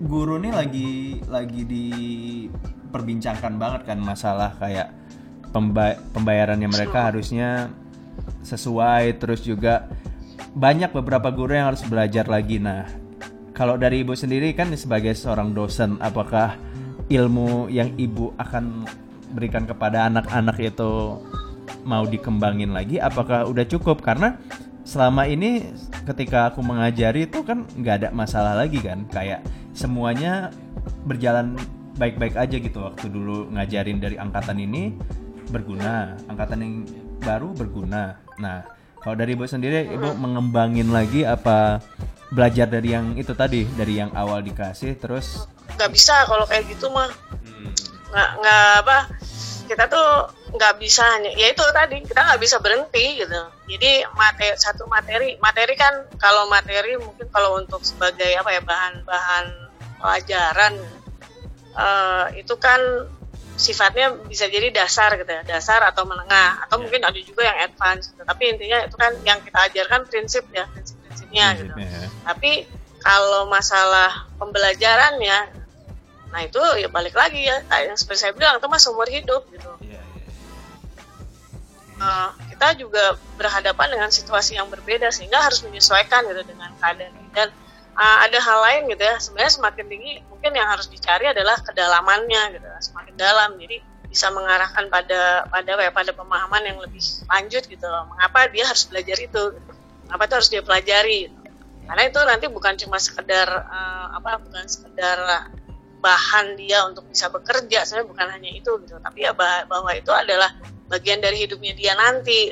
guru 0.03 0.39
nih 0.39 0.53
lagi 0.55 0.91
lagi 1.31 1.63
diperbincangkan 1.63 3.55
banget 3.59 3.83
kan 3.87 3.99
masalah 4.03 4.55
kayak 4.59 4.91
pemba- 5.55 6.01
pembayarannya 6.11 6.67
mereka 6.67 7.13
harusnya 7.13 7.71
sesuai 8.43 9.23
terus 9.23 9.47
juga 9.47 9.87
banyak 10.53 10.91
beberapa 10.93 11.31
guru 11.31 11.55
yang 11.57 11.75
harus 11.75 11.85
belajar 11.87 12.27
lagi. 12.27 12.59
Nah 12.59 12.87
kalau 13.53 13.77
dari 13.77 14.03
ibu 14.03 14.17
sendiri 14.17 14.57
kan 14.57 14.73
sebagai 14.75 15.13
seorang 15.13 15.53
dosen 15.53 16.01
apakah 16.01 16.57
ilmu 17.13 17.69
yang 17.69 17.93
ibu 18.01 18.33
akan 18.41 18.89
berikan 19.33 19.65
kepada 19.65 20.09
anak-anak 20.09 20.57
itu 20.61 21.21
mau 21.85 22.05
dikembangin 22.09 22.73
lagi? 22.73 23.01
Apakah 23.01 23.49
udah 23.49 23.65
cukup? 23.69 24.01
Karena 24.01 24.37
selama 24.83 25.29
ini 25.29 25.73
ketika 26.05 26.51
aku 26.51 26.61
mengajari 26.65 27.31
itu 27.31 27.45
kan 27.47 27.65
nggak 27.77 27.95
ada 28.03 28.09
masalah 28.13 28.57
lagi 28.57 28.81
kan. 28.81 29.05
Kayak 29.09 29.45
semuanya 29.73 30.53
berjalan 31.05 31.57
baik-baik 31.97 32.37
aja 32.37 32.57
gitu. 32.57 32.79
Waktu 32.83 33.07
dulu 33.09 33.53
ngajarin 33.53 34.01
dari 34.01 34.17
angkatan 34.17 34.59
ini 34.61 34.97
berguna 35.53 36.17
angkatan 36.29 36.59
yang 36.65 36.75
baru 37.21 37.53
berguna. 37.53 38.17
Nah 38.41 38.65
kalau 39.03 39.19
dari 39.19 39.35
ibu 39.35 39.45
sendiri 39.45 39.91
ibu 39.91 40.15
mengembangin 40.15 40.95
lagi 40.95 41.27
apa 41.27 41.83
belajar 42.33 42.65
dari 42.71 42.95
yang 42.97 43.19
itu 43.19 43.37
tadi 43.37 43.69
dari 43.77 44.01
yang 44.01 44.15
awal 44.17 44.41
dikasih 44.41 44.97
terus 44.97 45.45
Nggak 45.77 45.91
bisa 45.93 46.15
kalau 46.29 46.45
kayak 46.45 46.69
gitu 46.69 46.87
mah. 46.93 47.09
Nggak, 48.13 48.31
nggak 48.45 48.69
apa, 48.85 48.99
kita 49.65 49.85
tuh 49.89 50.09
nggak 50.53 50.75
bisa 50.77 51.01
hanya, 51.17 51.33
ya 51.33 51.49
itu 51.49 51.65
tadi, 51.73 52.05
kita 52.05 52.21
nggak 52.21 52.41
bisa 52.45 52.61
berhenti 52.61 53.25
gitu. 53.25 53.41
Jadi 53.73 54.05
materi, 54.13 54.53
satu 54.61 54.85
materi, 54.85 55.41
materi 55.41 55.75
kan 55.81 56.05
kalau 56.21 56.45
materi 56.53 57.01
mungkin 57.01 57.25
kalau 57.33 57.57
untuk 57.57 57.81
sebagai 57.81 58.37
apa 58.37 58.53
ya, 58.53 58.61
bahan-bahan 58.61 59.47
pelajaran, 59.97 60.75
eh, 61.73 62.25
itu 62.37 62.55
kan 62.61 62.81
sifatnya 63.57 64.17
bisa 64.27 64.49
jadi 64.49 64.73
dasar 64.73 65.15
gitu 65.17 65.29
ya, 65.29 65.43
dasar 65.45 65.85
atau 65.85 66.09
menengah, 66.09 66.65
atau 66.67 66.81
Ya. 66.81 66.83
mungkin 66.89 67.01
ada 67.05 67.21
juga 67.21 67.43
yang 67.45 67.59
advance 67.69 68.11
gitu. 68.11 68.23
Tapi 68.25 68.43
intinya 68.49 68.79
itu 68.85 68.97
kan 68.97 69.13
yang 69.23 69.39
kita 69.45 69.59
ajarkan 69.71 70.01
prinsip 70.09 70.45
ya, 70.51 70.65
prinsip-prinsipnya 70.73 71.47
gitu. 71.61 71.75
prinsipnya 71.77 72.01
ya. 72.03 72.09
Tapi 72.33 72.53
kalau 73.03 73.51
masalah 73.51 74.31
pembelajarannya, 74.39 75.39
nah 76.33 76.41
itu 76.41 76.63
ya 76.81 76.89
balik 76.89 77.13
lagi 77.13 77.45
ya, 77.45 77.61
yang 77.83 77.99
seperti 77.99 78.29
saya 78.29 78.33
bilang 78.33 78.57
itu 78.57 78.67
mah 78.71 78.81
seumur 78.81 79.09
hidup 79.11 79.45
gitu. 79.53 79.71
Iya, 79.85 80.01
iya. 80.01 80.31
Eh, 82.03 82.29
kita 82.57 82.79
juga 82.79 83.15
berhadapan 83.39 83.95
dengan 83.95 84.11
situasi 84.11 84.59
yang 84.59 84.67
berbeda 84.71 85.11
sehingga 85.15 85.39
harus 85.39 85.63
menyesuaikan 85.63 86.27
gitu 86.31 86.43
dengan 86.47 86.73
keadaan 86.79 87.15
dan 87.31 87.49
eh, 87.97 88.19
ada 88.29 88.39
hal 88.41 88.59
lain 88.65 88.83
gitu 88.93 89.03
ya. 89.05 89.17
Sebenarnya 89.21 89.53
semakin 89.53 89.87
tinggi 89.89 90.13
mungkin 90.29 90.53
yang 90.57 90.69
harus 90.69 90.89
dicari 90.89 91.29
adalah 91.29 91.57
kedalamannya 91.61 92.43
gitu. 92.59 92.67
Semakin 92.81 93.15
dalam 93.17 93.57
jadi 93.61 93.79
bisa 94.13 94.29
mengarahkan 94.29 94.93
pada 94.93 95.49
pada 95.49 95.71
apa 95.73 95.83
ya, 95.89 95.93
pada 95.93 96.13
pemahaman 96.13 96.63
yang 96.69 96.79
lebih 96.81 97.01
lanjut 97.29 97.65
gitu 97.65 97.87
loh. 97.89 98.09
Mengapa 98.13 98.49
dia 98.53 98.69
harus 98.69 98.85
belajar 98.89 99.17
itu 99.17 99.43
gitu. 99.57 99.71
mengapa 100.09 100.23
itu 100.29 100.35
harus 100.37 100.51
dia 100.53 100.63
pelajari? 100.65 101.21
Gitu. 101.31 101.39
karena 101.83 102.07
itu 102.07 102.21
nanti 102.23 102.47
bukan 102.47 102.79
cuma 102.79 102.97
sekedar 102.97 103.49
eh, 103.49 104.07
apa 104.17 104.39
bukan 104.39 104.65
sekedar 104.71 105.19
bahan 106.03 106.59
dia 106.59 106.83
untuk 106.87 107.07
bisa 107.07 107.31
bekerja 107.31 107.87
sebenarnya 107.87 108.09
bukan 108.11 108.27
hanya 108.35 108.51
itu 108.51 108.71
gitu. 108.83 108.99
Tapi 108.99 109.19
ya 109.23 109.33
bah- 109.33 109.65
bahwa 109.71 109.95
itu 109.95 110.11
adalah 110.11 110.51
bagian 110.91 111.23
dari 111.23 111.47
hidupnya 111.47 111.73
dia 111.79 111.95
nanti. 111.95 112.51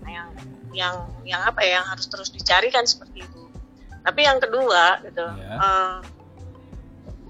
Nah, 0.00 0.10
yang 0.10 0.28
yang 0.74 0.94
yang 1.26 1.40
apa 1.42 1.60
ya 1.66 1.82
yang 1.82 1.86
harus 1.90 2.06
terus 2.06 2.30
dicari 2.30 2.70
kan 2.70 2.86
seperti 2.86 3.26
itu 3.26 3.43
tapi 4.04 4.20
yang 4.28 4.38
kedua 4.38 5.00
gitu. 5.00 5.24
Ya. 5.24 5.56
eh, 5.56 5.96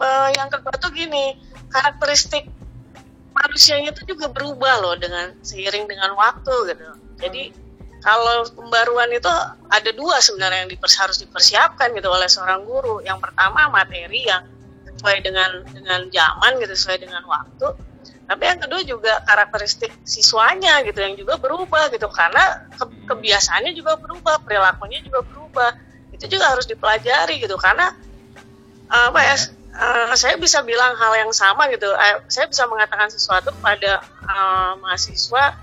eh, 0.03 0.29
yang 0.35 0.51
kedua 0.51 0.75
tuh 0.77 0.91
gini 0.91 1.39
karakteristik 1.71 2.51
manusianya 3.35 3.91
itu 3.95 4.15
juga 4.15 4.31
berubah 4.31 4.83
loh 4.83 4.95
dengan 4.99 5.35
seiring 5.43 5.87
dengan 5.87 6.15
waktu 6.19 6.55
gitu. 6.75 6.85
Jadi 7.19 7.43
kalau 8.05 8.45
pembaruan 8.53 9.09
itu 9.11 9.31
ada 9.73 9.91
dua 9.97 10.21
sebenarnya 10.21 10.67
yang 10.67 10.71
dipers- 10.71 11.01
harus 11.01 11.19
dipersiapkan 11.25 11.95
gitu 11.97 12.13
oleh 12.13 12.29
seorang 12.29 12.63
guru. 12.63 13.01
Yang 13.01 13.25
pertama 13.31 13.73
materi 13.73 14.29
yang 14.29 14.45
sesuai 14.85 15.19
dengan 15.25 15.51
dengan 15.73 16.01
zaman 16.13 16.53
gitu 16.63 16.75
sesuai 16.77 16.99
dengan 17.01 17.25
waktu. 17.27 17.69
Tapi 18.25 18.43
yang 18.45 18.61
kedua 18.61 18.81
juga 18.85 19.13
karakteristik 19.25 19.93
siswanya 20.05 20.81
gitu 20.85 20.97
yang 21.01 21.17
juga 21.17 21.37
berubah 21.41 21.93
gitu. 21.93 22.09
Karena 22.09 22.69
ke- 22.77 23.05
kebiasaannya 23.09 23.73
juga 23.73 23.97
berubah 24.01 24.41
perilakunya 24.45 25.01
juga 25.05 25.21
berubah 25.25 25.71
itu 26.15 26.31
juga 26.31 26.55
harus 26.55 26.65
dipelajari 26.71 27.43
gitu 27.43 27.59
karena 27.59 27.91
eh, 28.89 29.05
apa 29.11 29.21
ya 29.21 29.35
uh, 29.75 30.15
saya 30.15 30.39
bisa 30.39 30.63
bilang 30.63 30.95
hal 30.97 31.13
yang 31.19 31.33
sama 31.35 31.67
gitu. 31.71 31.91
Uh, 31.91 32.23
saya 32.31 32.47
bisa 32.47 32.65
mengatakan 32.71 33.11
sesuatu 33.11 33.51
pada 33.59 34.03
uh, 34.27 34.79
mahasiswa 34.79 35.59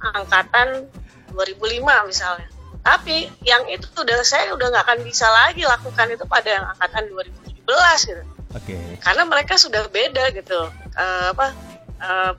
angkatan 0.00 0.88
2005 1.32 1.80
misalnya. 2.08 2.48
Tapi 2.84 3.32
yang 3.48 3.64
itu 3.72 3.88
udah 3.96 4.20
saya 4.20 4.52
udah 4.52 4.68
nggak 4.68 4.84
akan 4.84 5.00
bisa 5.08 5.24
lagi 5.24 5.64
lakukan 5.64 6.06
itu 6.12 6.24
pada 6.28 6.48
yang 6.52 6.64
angkatan 6.76 7.08
2017 7.08 8.10
gitu. 8.12 8.22
Okay. 8.54 9.00
Karena 9.00 9.24
mereka 9.24 9.56
sudah 9.56 9.88
beda 9.88 10.30
gitu. 10.36 10.68
Uh, 10.94 11.26
apa 11.32 11.46
uh, 12.04 12.32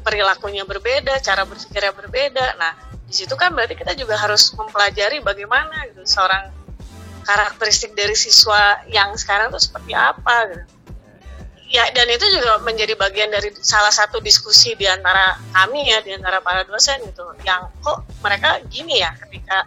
perilakunya 0.00 0.64
berbeda, 0.64 1.20
cara 1.20 1.44
berpikirnya 1.44 1.92
berbeda. 1.92 2.56
Nah, 2.56 2.72
di 3.04 3.12
situ 3.12 3.36
kan 3.36 3.52
berarti 3.52 3.76
kita 3.76 3.92
juga 3.92 4.16
harus 4.16 4.52
mempelajari 4.56 5.20
bagaimana 5.20 5.92
gitu 5.92 6.04
seorang 6.08 6.63
karakteristik 7.24 7.96
dari 7.96 8.14
siswa 8.14 8.84
yang 8.92 9.16
sekarang 9.16 9.50
tuh 9.50 9.60
seperti 9.60 9.96
apa 9.96 10.52
gitu. 10.52 10.64
Ya 11.74 11.90
dan 11.90 12.06
itu 12.06 12.22
juga 12.30 12.62
menjadi 12.62 12.94
bagian 12.94 13.34
dari 13.34 13.50
salah 13.58 13.90
satu 13.90 14.22
diskusi 14.22 14.78
di 14.78 14.86
antara 14.86 15.34
kami 15.50 15.90
ya 15.90 15.98
di 16.06 16.14
antara 16.14 16.38
para 16.38 16.62
dosen 16.62 17.02
gitu. 17.02 17.26
Yang 17.42 17.66
kok 17.82 18.06
mereka 18.22 18.62
gini 18.70 19.02
ya 19.02 19.10
ketika 19.18 19.66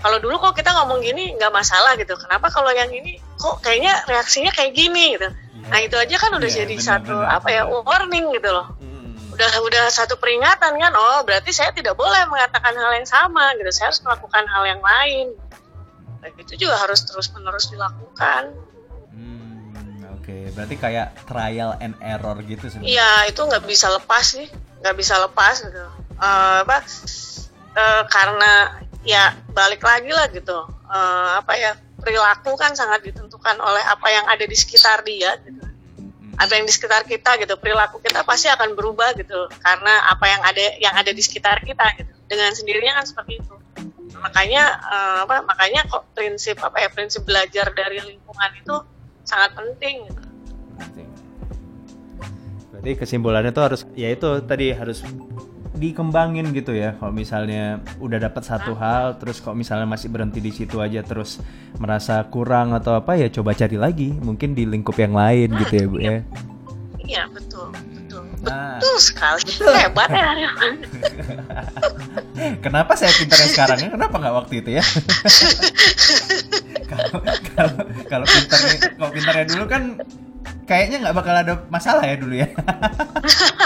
kalau 0.00 0.18
dulu 0.18 0.40
kok 0.40 0.56
kita 0.58 0.72
ngomong 0.72 1.04
gini 1.04 1.36
nggak 1.36 1.52
masalah 1.52 1.92
gitu. 2.00 2.16
Kenapa 2.16 2.48
kalau 2.48 2.72
yang 2.72 2.88
ini 2.88 3.20
kok 3.36 3.60
kayaknya 3.60 4.00
reaksinya 4.08 4.48
kayak 4.54 4.72
gini 4.72 5.18
gitu. 5.18 5.28
Ya. 5.28 5.68
nah 5.70 5.78
itu 5.78 5.94
aja 5.94 6.16
kan 6.18 6.34
udah 6.34 6.50
ya, 6.50 6.66
jadi 6.66 6.74
benar, 6.74 6.88
satu 6.88 7.14
benar, 7.14 7.36
apa 7.38 7.48
ya 7.52 7.62
warning 7.68 8.26
gitu 8.34 8.50
loh. 8.50 8.66
Hmm. 8.80 9.14
udah 9.32 9.50
udah 9.64 9.84
satu 9.88 10.20
peringatan 10.20 10.76
kan 10.76 10.92
oh 10.92 11.24
berarti 11.24 11.56
saya 11.56 11.72
tidak 11.72 11.96
boleh 11.96 12.20
mengatakan 12.28 12.72
hal 12.74 12.96
yang 12.96 13.06
sama 13.06 13.52
gitu. 13.60 13.68
Saya 13.70 13.92
harus 13.92 14.00
melakukan 14.00 14.44
hal 14.48 14.64
yang 14.64 14.82
lain 14.82 15.36
itu 16.38 16.66
juga 16.66 16.78
harus 16.78 17.02
terus 17.02 17.28
menerus 17.34 17.66
dilakukan 17.70 18.54
Oke, 20.22 20.54
berarti 20.54 20.78
kayak 20.78 21.26
trial 21.26 21.74
and 21.82 21.98
error 21.98 22.38
gitu 22.46 22.70
sebenarnya. 22.70 22.94
Iya, 22.94 23.10
itu 23.34 23.42
nggak 23.42 23.66
bisa 23.66 23.90
lepas 23.90 24.22
sih, 24.22 24.46
nggak 24.78 24.94
bisa 24.94 25.18
lepas 25.18 25.66
gitu. 25.66 25.82
Uh, 26.14 26.62
apa? 26.62 26.78
Uh, 27.74 28.02
karena 28.06 28.52
ya 29.02 29.34
balik 29.50 29.82
lagi 29.82 30.14
lah 30.14 30.30
gitu. 30.30 30.62
Uh, 30.86 31.42
apa 31.42 31.58
ya 31.58 31.74
perilaku 31.98 32.54
kan 32.54 32.70
sangat 32.78 33.02
ditentukan 33.02 33.58
oleh 33.58 33.82
apa 33.82 34.08
yang 34.14 34.30
ada 34.30 34.46
di 34.46 34.54
sekitar 34.54 35.02
dia 35.02 35.42
gitu. 35.42 35.58
Apa 36.38 36.54
yang 36.54 36.70
di 36.70 36.72
sekitar 36.72 37.02
kita 37.02 37.42
gitu, 37.42 37.58
perilaku 37.58 37.98
kita 37.98 38.22
pasti 38.22 38.46
akan 38.46 38.78
berubah 38.78 39.18
gitu 39.18 39.50
karena 39.58 40.06
apa 40.06 40.26
yang 40.30 40.42
ada 40.46 40.64
yang 40.78 40.94
ada 40.94 41.10
di 41.10 41.18
sekitar 41.18 41.66
kita 41.66 41.98
gitu. 41.98 42.14
Dengan 42.30 42.54
sendirinya 42.54 43.02
kan 43.02 43.10
seperti 43.10 43.42
itu. 43.42 43.54
Makanya 44.22 44.62
uh, 44.86 45.18
apa? 45.26 45.42
Makanya 45.44 45.84
kok 45.90 46.06
prinsip 46.14 46.62
apa 46.62 46.78
ya 46.78 46.88
prinsip 46.88 47.26
belajar 47.26 47.74
dari 47.74 47.98
lingkungan 47.98 48.50
itu 48.56 48.76
sangat 49.26 49.52
penting 49.58 50.06
penting. 50.78 51.08
Berarti 52.72 52.90
kesimpulannya 52.98 53.50
tuh 53.54 53.64
harus 53.64 53.80
ya 53.94 54.08
itu 54.10 54.28
tadi 54.44 54.74
harus 54.74 55.04
dikembangin 55.76 56.50
gitu 56.54 56.74
ya. 56.74 56.94
Kalau 56.98 57.12
misalnya 57.14 57.80
udah 57.98 58.18
dapat 58.22 58.42
satu 58.44 58.72
hal 58.76 59.18
terus 59.18 59.40
kok 59.40 59.56
misalnya 59.56 59.88
masih 59.88 60.12
berhenti 60.12 60.38
di 60.42 60.52
situ 60.52 60.78
aja 60.78 61.00
terus 61.02 61.40
merasa 61.78 62.22
kurang 62.28 62.76
atau 62.76 62.98
apa 62.98 63.18
ya 63.18 63.30
coba 63.30 63.54
cari 63.56 63.76
lagi. 63.78 64.10
Mungkin 64.14 64.54
di 64.54 64.66
lingkup 64.66 64.96
yang 64.98 65.14
lain 65.16 65.52
nah, 65.52 65.60
gitu 65.66 65.74
ya 65.74 65.86
bu 65.86 65.96
iya. 65.98 66.10
ya. 66.10 66.20
iya. 67.02 67.22
Betul 67.30 67.70
betul 67.72 68.01
nah, 68.42 68.78
betul 68.78 68.96
sekali. 68.98 69.42
Betul. 69.46 69.74
hebat 69.74 70.10
ya 70.10 70.32
kenapa 72.64 72.92
saya 72.98 73.12
pintarnya 73.14 73.48
sekarang 73.50 73.78
ya? 73.78 73.88
Kenapa 73.94 74.14
nggak 74.18 74.34
waktu 74.34 74.54
itu 74.64 74.70
ya? 74.78 74.84
Kalau 76.92 77.24
kalau 77.56 77.72
kalau 78.04 78.26
pintarnya 78.28 78.76
kalau 79.00 79.10
pintarnya 79.16 79.44
dulu 79.48 79.64
kan 79.64 79.96
kayaknya 80.68 81.08
nggak 81.08 81.16
bakal 81.16 81.32
ada 81.32 81.54
masalah 81.72 82.04
ya 82.04 82.20
dulu 82.20 82.36
ya. 82.36 82.48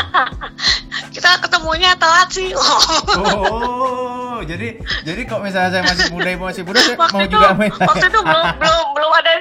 Kita 1.15 1.43
ketemunya 1.43 1.99
telat 1.99 2.31
sih. 2.31 2.55
Oh 2.55 4.39
jadi 4.47 4.79
jadi 5.03 5.21
kok 5.27 5.43
misalnya 5.43 5.71
saya 5.75 5.83
masih 5.91 6.07
muda 6.13 6.31
masih 6.39 6.63
muda 6.63 6.79
saya 6.79 6.95
waktu 7.01 7.17
mau 7.17 7.25
itu, 7.27 7.35
juga 7.35 7.49
main. 7.57 7.73
waktu 7.73 8.07
itu 8.07 8.21
belum 8.21 8.47
belum 8.63 8.87
belum 8.95 9.13
ada 9.17 9.33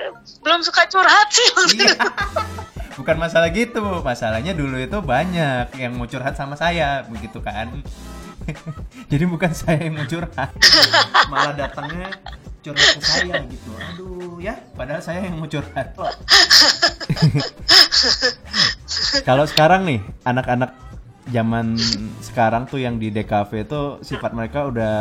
belum 0.42 0.60
suka 0.66 0.82
curhat 0.90 1.28
sih. 1.30 1.50
Iya. 1.86 1.94
Bukan 2.96 3.16
masalah 3.20 3.52
gitu 3.52 3.84
masalahnya 4.02 4.56
dulu 4.56 4.80
itu 4.80 4.98
banyak 5.04 5.76
yang 5.76 5.96
mau 6.00 6.08
curhat 6.08 6.36
sama 6.40 6.56
saya 6.56 7.04
begitu 7.08 7.44
kan. 7.44 7.84
Jadi 9.12 9.26
bukan 9.26 9.52
saya 9.52 9.90
yang 9.90 10.00
mau 10.00 10.08
curhat. 10.08 10.50
Malah 11.32 11.54
datangnya 11.56 12.10
curhat 12.64 12.90
ke 12.98 13.02
saya 13.04 13.36
gitu. 13.46 13.70
Aduh 13.76 14.38
ya. 14.40 14.56
Padahal 14.74 15.02
saya 15.04 15.28
yang 15.28 15.38
mau 15.38 15.50
curhat. 15.50 15.94
Kalau 19.28 19.46
sekarang 19.50 19.86
nih 19.86 20.00
anak-anak 20.24 20.72
zaman 21.26 21.74
sekarang 22.22 22.70
tuh 22.70 22.78
yang 22.78 23.02
di 23.02 23.10
DKV 23.10 23.52
itu 23.66 23.82
sifat 24.06 24.32
mereka 24.38 24.70
udah 24.70 24.96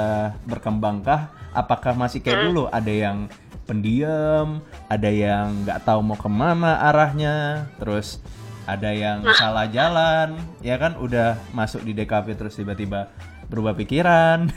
berkembangkah 0.49 1.29
apakah 1.53 1.93
masih 1.95 2.25
kayak 2.25 2.51
dulu? 2.51 2.67
Ada 2.69 2.93
yang 2.93 3.29
pendiam 3.65 4.61
ada 4.87 5.09
yang 5.09 5.65
nggak 5.65 5.83
tahu 5.89 6.01
mau 6.05 6.17
ke 6.17 6.29
mana 6.29 6.79
arahnya 6.93 7.67
terus 7.81 8.21
ada 8.65 8.91
yang 8.97 9.21
nah. 9.25 9.37
salah 9.37 9.69
jalan 9.69 10.41
ya 10.65 10.81
kan? 10.81 10.97
Udah 10.97 11.37
masuk 11.53 11.85
di 11.85 11.93
DKV 11.93 12.27
terus 12.37 12.57
tiba-tiba 12.57 13.13
berubah 13.49 13.77
pikiran. 13.77 14.49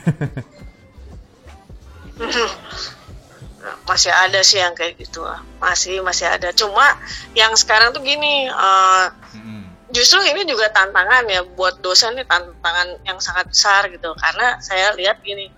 Masih 3.84 4.12
ada 4.12 4.40
sih 4.44 4.60
yang 4.60 4.76
kayak 4.76 5.00
gitu 5.00 5.24
masih 5.60 6.04
masih 6.04 6.28
ada. 6.28 6.52
Cuma 6.52 6.96
yang 7.32 7.56
sekarang 7.56 7.92
tuh 7.96 8.04
gini 8.04 8.48
uh, 8.48 9.08
justru 9.88 10.20
ini 10.28 10.44
juga 10.44 10.68
tantangan 10.68 11.24
ya 11.24 11.40
buat 11.56 11.80
dosen 11.80 12.16
nih 12.20 12.28
tantangan 12.28 13.00
yang 13.08 13.16
sangat 13.16 13.48
besar 13.48 13.88
gitu. 13.88 14.12
Karena 14.12 14.60
saya 14.60 14.92
lihat 14.92 15.24
gini 15.24 15.48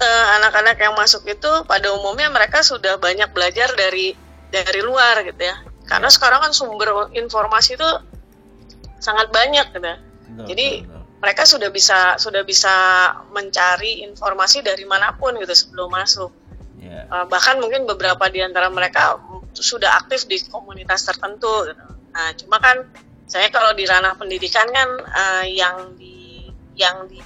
uh, 0.00 0.26
anak-anak 0.40 0.76
yang 0.78 0.94
masuk 0.94 1.24
itu 1.26 1.50
pada 1.64 1.92
umumnya 1.92 2.28
mereka 2.30 2.60
sudah 2.62 3.00
banyak 3.00 3.32
belajar 3.32 3.72
dari 3.74 4.14
dari 4.52 4.80
luar 4.84 5.24
gitu 5.26 5.42
ya 5.42 5.56
karena 5.86 6.10
sekarang 6.10 6.42
kan 6.42 6.52
sumber 6.52 7.10
informasi 7.14 7.78
itu 7.78 7.90
sangat 8.98 9.30
banyak 9.30 9.70
gitu 9.74 9.86
ya. 9.86 9.98
jadi 10.46 10.66
mereka 11.16 11.48
sudah 11.48 11.72
bisa 11.72 12.20
sudah 12.20 12.44
bisa 12.44 12.74
mencari 13.32 14.04
informasi 14.04 14.60
dari 14.62 14.84
mana 14.84 15.16
pun 15.16 15.34
gitu 15.40 15.54
sebelum 15.54 15.90
masuk 15.90 16.30
Yeah. 16.76 17.08
Uh, 17.10 17.26
bahkan 17.26 17.58
mungkin 17.58 17.88
beberapa 17.88 18.30
di 18.30 18.44
antara 18.44 18.70
mereka 18.70 19.18
sudah 19.56 19.96
aktif 19.96 20.28
di 20.30 20.38
komunitas 20.46 21.08
tertentu. 21.08 21.66
Gitu. 21.66 21.84
Nah, 22.14 22.30
cuma 22.38 22.62
kan 22.62 22.86
saya 23.26 23.50
kalau 23.50 23.74
di 23.74 23.82
ranah 23.88 24.14
pendidikan 24.14 24.70
kan 24.70 24.88
uh, 25.02 25.44
yang 25.48 25.98
di 25.98 26.46
yang 26.78 27.10
di 27.10 27.18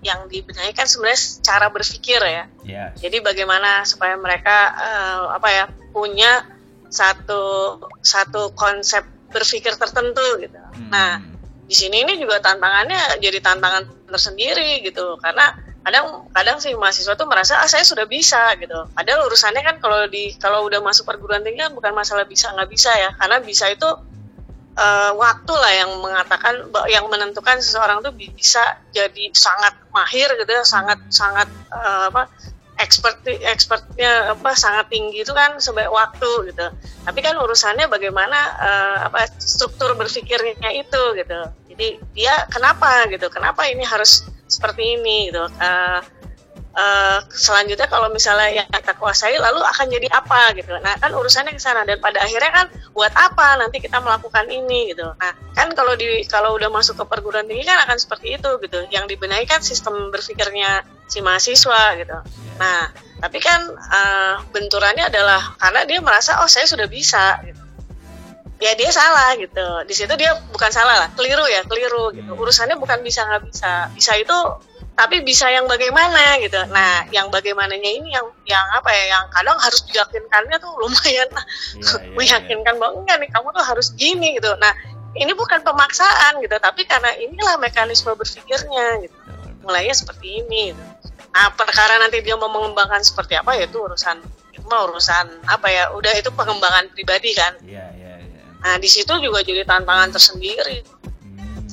yang 0.00 0.28
dibenahi 0.32 0.72
kan 0.72 0.88
sebenarnya 0.88 1.44
cara 1.44 1.66
berpikir 1.68 2.20
ya. 2.24 2.44
Yeah. 2.64 2.88
Jadi 2.96 3.20
bagaimana 3.20 3.84
supaya 3.84 4.16
mereka 4.16 4.72
uh, 4.72 5.22
apa 5.36 5.48
ya 5.52 5.64
punya 5.92 6.44
satu 6.88 7.76
satu 8.00 8.56
konsep 8.56 9.04
berpikir 9.30 9.76
tertentu 9.76 10.40
gitu. 10.42 10.58
Hmm. 10.58 10.90
Nah, 10.90 11.22
di 11.70 11.74
sini 11.78 12.02
ini 12.02 12.18
juga 12.18 12.42
tantangannya 12.42 13.22
jadi 13.22 13.38
tantangan 13.38 14.10
tersendiri 14.10 14.82
gitu 14.82 15.14
karena 15.22 15.54
kadang 15.80 16.28
kadang 16.34 16.58
sih 16.60 16.74
mahasiswa 16.76 17.16
tuh 17.16 17.30
merasa 17.30 17.56
ah 17.62 17.68
saya 17.70 17.86
sudah 17.86 18.04
bisa 18.04 18.52
gitu 18.60 18.90
padahal 18.92 19.24
urusannya 19.30 19.62
kan 19.64 19.76
kalau 19.80 20.04
di 20.10 20.36
kalau 20.36 20.68
udah 20.68 20.82
masuk 20.84 21.08
perguruan 21.08 21.40
tinggi 21.40 21.62
kan 21.62 21.72
bukan 21.72 21.96
masalah 21.96 22.28
bisa 22.28 22.52
nggak 22.52 22.68
bisa 22.68 22.92
ya 22.92 23.16
karena 23.16 23.40
bisa 23.40 23.70
itu 23.72 23.88
uh, 24.76 25.12
waktu 25.16 25.52
lah 25.54 25.72
yang 25.72 25.90
mengatakan 25.98 26.54
yang 26.90 27.06
menentukan 27.10 27.58
seseorang 27.58 28.02
tuh 28.04 28.14
bisa 28.14 28.62
jadi 28.94 29.30
sangat 29.34 29.74
mahir 29.90 30.30
gitu 30.38 30.50
ya 30.50 30.62
sangat 30.62 30.98
sangat 31.10 31.48
uh, 31.72 32.10
apa 32.12 32.30
expert 32.80 33.20
expertnya 33.28 34.32
apa 34.32 34.56
sangat 34.56 34.88
tinggi 34.88 35.20
itu 35.20 35.32
kan 35.36 35.60
sebaik 35.60 35.92
waktu 35.92 36.52
gitu. 36.52 36.66
Tapi 37.04 37.18
kan 37.20 37.36
urusannya 37.36 37.86
bagaimana 37.92 38.38
uh, 38.56 38.98
apa 39.12 39.28
struktur 39.36 39.92
berpikirnya 40.00 40.72
itu 40.72 41.02
gitu. 41.16 41.40
Jadi 41.68 41.88
dia 42.16 42.48
kenapa 42.48 43.04
gitu 43.12 43.28
kenapa 43.28 43.68
ini 43.68 43.84
harus 43.84 44.24
seperti 44.48 44.96
ini 44.96 45.28
gitu. 45.28 45.44
Uh, 45.60 46.00
uh, 46.80 47.18
selanjutnya 47.28 47.86
kalau 47.92 48.08
misalnya 48.08 48.64
yang 48.64 48.68
kita 48.72 48.96
kuasai 48.96 49.36
lalu 49.36 49.60
akan 49.60 49.86
jadi 49.92 50.08
apa 50.08 50.56
gitu. 50.56 50.72
Nah 50.80 50.96
kan 50.96 51.12
urusannya 51.12 51.52
ke 51.52 51.60
sana 51.60 51.84
dan 51.84 52.00
pada 52.00 52.24
akhirnya 52.24 52.50
kan 52.50 52.66
buat 52.96 53.12
apa 53.12 53.60
nanti 53.60 53.84
kita 53.84 54.00
melakukan 54.00 54.48
ini 54.48 54.96
gitu. 54.96 55.04
Nah 55.04 55.32
kan 55.52 55.68
kalau 55.76 55.92
di 55.94 56.24
kalau 56.24 56.56
udah 56.56 56.72
masuk 56.72 56.96
ke 56.96 57.04
perguruan 57.04 57.44
tinggi 57.44 57.68
kan 57.68 57.84
akan 57.84 58.00
seperti 58.00 58.40
itu 58.40 58.50
gitu. 58.64 58.78
Yang 58.88 59.16
dibenahi 59.16 59.44
kan 59.44 59.60
sistem 59.60 60.08
berpikirnya 60.08 60.88
si 61.04 61.20
mahasiswa 61.20 62.00
gitu. 62.00 62.18
Nah 62.56 62.88
tapi 63.20 63.38
kan 63.38 63.60
uh, 63.76 64.40
benturannya 64.48 65.12
adalah 65.12 65.60
karena 65.60 65.84
dia 65.84 66.00
merasa 66.00 66.40
oh 66.40 66.48
saya 66.48 66.64
sudah 66.64 66.88
bisa 66.88 67.36
gitu 67.44 67.60
ya 68.60 68.76
dia 68.76 68.92
salah 68.92 69.32
gitu 69.40 69.68
di 69.88 69.94
situ 69.96 70.12
dia 70.20 70.36
bukan 70.52 70.68
salah 70.68 71.00
lah 71.00 71.08
keliru 71.16 71.48
ya 71.48 71.64
keliru 71.64 72.12
gitu 72.12 72.36
hmm. 72.36 72.40
urusannya 72.44 72.76
bukan 72.76 73.00
bisa 73.00 73.24
nggak 73.24 73.48
bisa 73.48 73.88
bisa 73.96 74.12
itu 74.20 74.36
tapi 75.00 75.24
bisa 75.24 75.48
yang 75.48 75.64
bagaimana 75.64 76.36
gitu. 76.44 76.60
Nah 76.68 77.08
yang 77.08 77.32
bagaimananya 77.32 77.88
ini 77.88 78.12
yang 78.12 78.28
yang 78.44 78.66
apa 78.76 78.92
ya 78.92 79.16
yang 79.16 79.24
kadang 79.32 79.56
harus 79.56 79.80
diyakinkannya 79.88 80.60
tuh 80.60 80.76
lumayan 80.76 81.28
Iya, 81.32 81.40
iya, 82.04 82.12
meyakinkan 82.12 82.76
bahwa 82.76 83.00
enggak 83.00 83.16
nih 83.24 83.30
kamu 83.32 83.48
tuh 83.56 83.64
harus 83.64 83.96
gini 83.96 84.36
gitu. 84.36 84.52
Nah 84.60 84.76
ini 85.16 85.32
bukan 85.32 85.64
pemaksaan 85.64 86.44
gitu 86.44 86.52
tapi 86.60 86.84
karena 86.84 87.16
inilah 87.16 87.56
mekanisme 87.56 88.12
berpikirnya 88.12 89.08
gitu. 89.08 89.16
Mulainya 89.64 89.96
seperti 89.96 90.44
ini 90.44 90.76
gitu. 90.76 90.84
nah 91.30 91.46
perkara 91.54 91.94
nanti 92.02 92.26
dia 92.26 92.34
mau 92.34 92.50
mengembangkan 92.50 93.06
seperti 93.06 93.38
apa 93.38 93.54
ya 93.54 93.70
itu 93.70 93.78
urusan 93.78 94.18
itu 94.50 94.66
mah 94.66 94.82
urusan 94.90 95.46
apa 95.46 95.70
ya 95.70 95.94
udah 95.94 96.10
itu 96.12 96.28
pengembangan 96.34 96.92
pribadi 96.92 97.32
kan. 97.32 97.54
Iya, 97.64 97.86
iya, 97.96 98.12
iya. 98.20 98.42
nah 98.60 98.74
di 98.76 98.90
situ 98.90 99.14
juga 99.22 99.40
jadi 99.40 99.64
tantangan 99.64 100.12
tersendiri. 100.12 100.84
Hmm. 101.24 101.64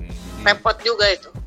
Jadi- 0.00 0.46
repot 0.46 0.78
juga 0.80 1.10
itu. 1.10 1.28
Iya 1.28 1.37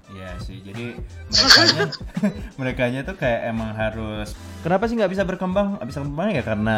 jadi 0.71 0.87
merekanya, 1.27 1.83
merekanya 2.59 2.99
tuh 3.03 3.15
kayak 3.19 3.51
emang 3.51 3.71
harus 3.75 4.31
Kenapa 4.61 4.85
sih 4.85 4.93
nggak 4.93 5.09
bisa 5.09 5.25
berkembang? 5.25 5.81
Nggak 5.81 5.87
bisa 5.89 5.99
berkembang 6.05 6.29
ya 6.37 6.43
karena 6.45 6.77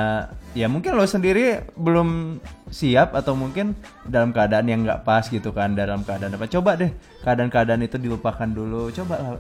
ya 0.55 0.71
mungkin 0.71 0.95
lo 0.95 1.03
sendiri 1.03 1.67
belum 1.75 2.39
siap 2.71 3.11
atau 3.11 3.35
mungkin 3.35 3.75
dalam 4.07 4.31
keadaan 4.31 4.71
yang 4.71 4.87
nggak 4.87 5.03
pas 5.03 5.27
gitu 5.27 5.51
kan 5.51 5.75
dalam 5.75 5.99
keadaan 6.07 6.31
apa? 6.31 6.47
Coba 6.47 6.79
deh 6.79 6.95
keadaan-keadaan 7.27 7.83
itu 7.83 7.99
dilupakan 7.99 8.47
dulu, 8.47 8.87
coba 8.95 9.35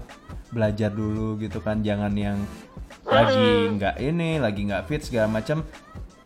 belajar 0.51 0.91
dulu 0.91 1.39
gitu 1.39 1.63
kan, 1.63 1.79
jangan 1.87 2.11
yang 2.19 2.35
lagi 3.07 3.71
nggak 3.79 3.95
ini, 4.03 4.43
lagi 4.43 4.67
nggak 4.67 4.91
fit 4.91 4.99
segala 5.07 5.31
macam, 5.31 5.63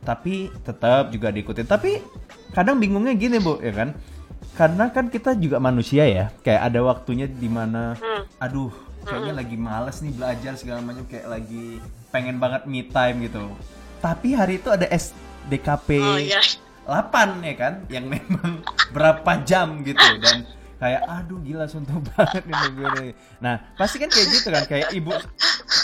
tapi 0.01 0.49
tetap 0.65 1.13
juga 1.13 1.29
diikutin. 1.29 1.69
Tapi 1.69 2.01
kadang 2.49 2.81
bingungnya 2.81 3.13
gini 3.13 3.37
bu, 3.37 3.61
ya 3.61 3.77
kan? 3.77 3.93
Karena 4.57 4.89
kan 4.89 5.05
kita 5.07 5.37
juga 5.37 5.61
manusia 5.61 6.09
ya, 6.09 6.33
kayak 6.41 6.73
ada 6.73 6.81
waktunya 6.81 7.29
di 7.29 7.45
mana, 7.45 7.93
Hmm. 7.93 8.25
aduh, 8.41 8.73
kayaknya 9.05 9.33
lagi 9.37 9.53
males 9.53 10.01
nih 10.01 10.17
belajar 10.17 10.57
segala 10.57 10.81
macam, 10.81 11.05
kayak 11.05 11.29
lagi 11.29 11.77
pengen 12.09 12.41
banget 12.41 12.65
me 12.65 12.81
time 12.81 13.29
gitu. 13.29 13.53
Tapi 14.01 14.33
hari 14.33 14.57
itu 14.57 14.73
ada 14.73 14.89
SDKP 14.89 16.01
oh 16.01 16.17
iya 16.17 16.41
8 16.89 17.45
ya 17.45 17.53
kan, 17.53 17.73
yang 17.93 18.09
memang 18.09 18.65
berapa 18.97 19.45
jam 19.45 19.85
gitu 19.85 20.07
dan 20.17 20.49
kayak 20.77 21.01
aduh 21.05 21.41
gila 21.41 21.65
suntuk 21.65 22.01
banget 22.13 22.45
nih 22.45 22.69
gue. 22.73 23.05
Nah 23.41 23.61
pasti 23.77 23.97
kan 23.97 24.09
kayak 24.09 24.27
gitu 24.29 24.47
kan 24.49 24.63
kayak 24.65 24.89
ibu 24.93 25.09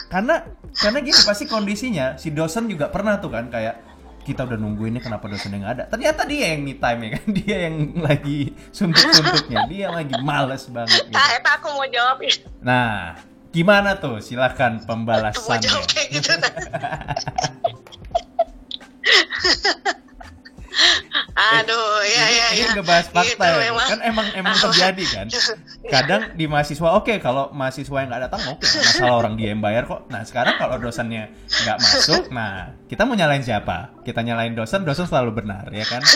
karena 0.10 0.46
karena 0.78 0.98
gini 1.02 1.20
pasti 1.26 1.50
kondisinya 1.50 2.14
si 2.18 2.30
dosen 2.30 2.70
juga 2.70 2.90
pernah 2.94 3.18
tuh 3.18 3.34
kan 3.34 3.50
kayak 3.50 3.93
kita 4.24 4.48
udah 4.48 4.58
nungguinnya 4.58 5.04
kenapa 5.04 5.28
dosennya 5.28 5.60
nggak 5.62 5.74
ada? 5.78 5.84
Ternyata 5.92 6.24
dia 6.26 6.56
yang 6.56 6.62
me 6.64 6.74
time 6.80 7.00
ya 7.04 7.10
kan 7.20 7.26
dia 7.38 7.58
yang 7.70 7.76
lagi 8.00 8.40
suntuk-suntuknya. 8.72 9.68
Dia 9.68 9.80
yang 9.92 9.96
lagi 10.00 10.16
males 10.24 10.64
banget 10.72 11.04
gitu. 11.08 11.16
nah 11.16 11.28
aku 11.60 11.68
mau 11.76 11.88
jawab 11.92 12.18
ya. 12.24 12.34
Nah 12.64 13.20
gimana 13.54 14.00
tuh? 14.00 14.24
Silakan 14.24 14.82
mau 14.82 14.88
pembalasannya. 14.88 15.70
jawab 15.70 16.02
gitu 16.10 16.32
nah. 16.40 16.54
aduh 21.60 22.00
ya 22.08 22.26
ya 22.30 22.46
ini 22.56 22.62
ya 22.64 22.68
ngebahas 22.78 23.08
fakta 23.12 23.28
Gitu 23.28 23.44
ya. 23.44 23.58
memang. 23.70 23.88
kan 23.90 24.00
emang 24.06 24.28
emang 24.38 24.56
terjadi 24.56 25.04
kan. 25.12 25.26
Kadang 25.90 26.22
di 26.40 26.46
mahasiswa 26.48 26.90
oke 26.96 27.14
kalau 27.20 27.52
mahasiswa 27.52 27.98
yang 28.00 28.10
nggak 28.14 28.24
datang 28.30 28.42
oke 28.56 28.64
nggak 28.64 28.84
masalah 28.94 29.16
orang 29.20 29.34
dia 29.36 29.50
yang 29.52 29.62
bayar 29.62 29.84
kok. 29.84 30.08
Nah 30.08 30.22
sekarang 30.24 30.56
kalau 30.56 30.76
dosennya 30.80 31.34
nggak 31.68 31.78
masuk 31.82 32.24
nah 32.32 32.72
kita 32.88 33.04
mau 33.04 33.18
nyalain 33.18 33.44
siapa? 33.44 33.92
Kita 34.06 34.24
nyalain 34.24 34.56
dosen 34.56 34.88
dosen 34.88 35.10
selalu 35.10 35.44
benar 35.44 35.68
ya 35.74 35.86
kan? 35.88 36.02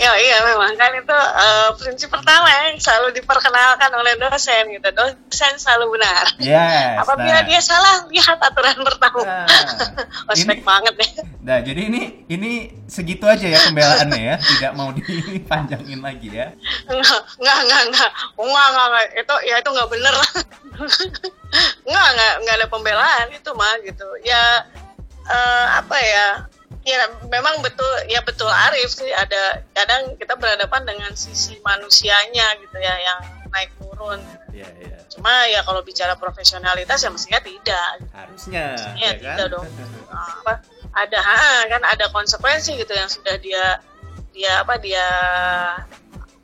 Ya 0.00 0.10
iya 0.18 0.42
memang. 0.42 0.74
Kan 0.74 0.90
itu 0.98 1.14
eh, 1.14 1.68
prinsip 1.78 2.08
pertama 2.10 2.48
yang 2.48 2.74
selalu 2.80 3.14
diperkenalkan 3.20 3.92
oleh 3.94 4.18
dosen 4.18 4.66
gitu. 4.72 4.88
Dosen 4.90 5.54
selalu 5.60 5.94
benar. 6.00 6.24
Yes 6.40 6.80
apabila 7.00 7.38
nah. 7.42 7.46
dia 7.46 7.60
salah 7.60 7.94
lihat 8.08 8.38
aturan 8.38 8.78
pertama 8.84 9.18
Nah, 9.20 9.44
ospek 10.32 10.62
banget 10.62 10.94
ya 10.96 11.08
nah 11.42 11.58
jadi 11.60 11.90
ini 11.90 12.02
ini 12.30 12.50
segitu 12.86 13.26
aja 13.26 13.48
ya 13.50 13.58
pembelaannya 13.66 14.20
ya 14.20 14.36
tidak 14.38 14.72
mau 14.78 14.88
dipanjangin 14.94 16.00
lagi 16.00 16.28
ya. 16.30 16.54
Enggak 16.86 17.20
enggak 17.36 17.58
enggak 17.66 17.82
enggak. 17.90 18.10
Enggak 18.38 18.66
enggak, 18.70 18.86
enggak. 18.86 19.06
itu 19.18 19.34
ya 19.50 19.54
itu 19.58 19.68
enggak 19.70 19.90
bener. 19.90 20.14
Enggak 21.82 22.06
enggak 22.14 22.32
enggak 22.40 22.54
ada 22.62 22.68
pembelaan 22.70 23.26
itu 23.34 23.50
mah 23.58 23.74
gitu. 23.82 24.08
Ya 24.22 24.42
eh, 25.26 25.66
apa 25.82 25.96
ya? 25.98 26.28
Ya 26.80 27.00
memang 27.28 27.60
betul 27.60 27.90
ya 28.06 28.22
betul 28.22 28.48
Arif 28.48 28.94
sih. 28.94 29.10
Ada 29.10 29.66
kadang 29.74 30.14
kita 30.16 30.38
berhadapan 30.38 30.86
dengan 30.86 31.12
sisi 31.18 31.58
manusianya 31.60 32.56
gitu 32.62 32.78
ya 32.78 32.94
yang 33.02 33.20
naik 33.50 33.70
turun. 33.82 34.22
Iya, 34.50 34.66
iya. 34.82 34.98
cuma 35.10 35.46
ya 35.46 35.62
kalau 35.62 35.82
bicara 35.82 36.14
profesionalitas 36.14 37.02
ya 37.02 37.10
mestinya 37.10 37.40
tidak. 37.42 37.90
Harusnya 38.14 38.64
ya, 38.98 39.10
ya 39.10 39.12
kan? 39.18 39.36
tidak 39.36 39.46
dong. 39.52 39.66
Apa 40.40 40.62
ada 40.92 41.18
ha, 41.18 41.38
kan 41.66 41.82
ada 41.84 42.08
konsekuensi 42.08 42.74
gitu 42.74 42.90
yang 42.90 43.06
sudah 43.06 43.36
dia 43.36 43.78
dia 44.30 44.60
apa 44.60 44.74
dia 44.76 45.06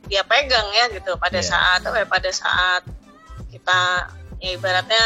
dia 0.03 0.23
pegang 0.23 0.67
ya 0.71 0.87
gitu 0.89 1.15
pada 1.15 1.35
Iya. 1.35 1.47
saat 1.47 1.81
apa 1.81 1.97
ya, 1.97 2.07
pada 2.07 2.29
saat 2.29 2.81
kita 3.47 3.79
ya 4.37 4.49
ibaratnya 4.53 5.03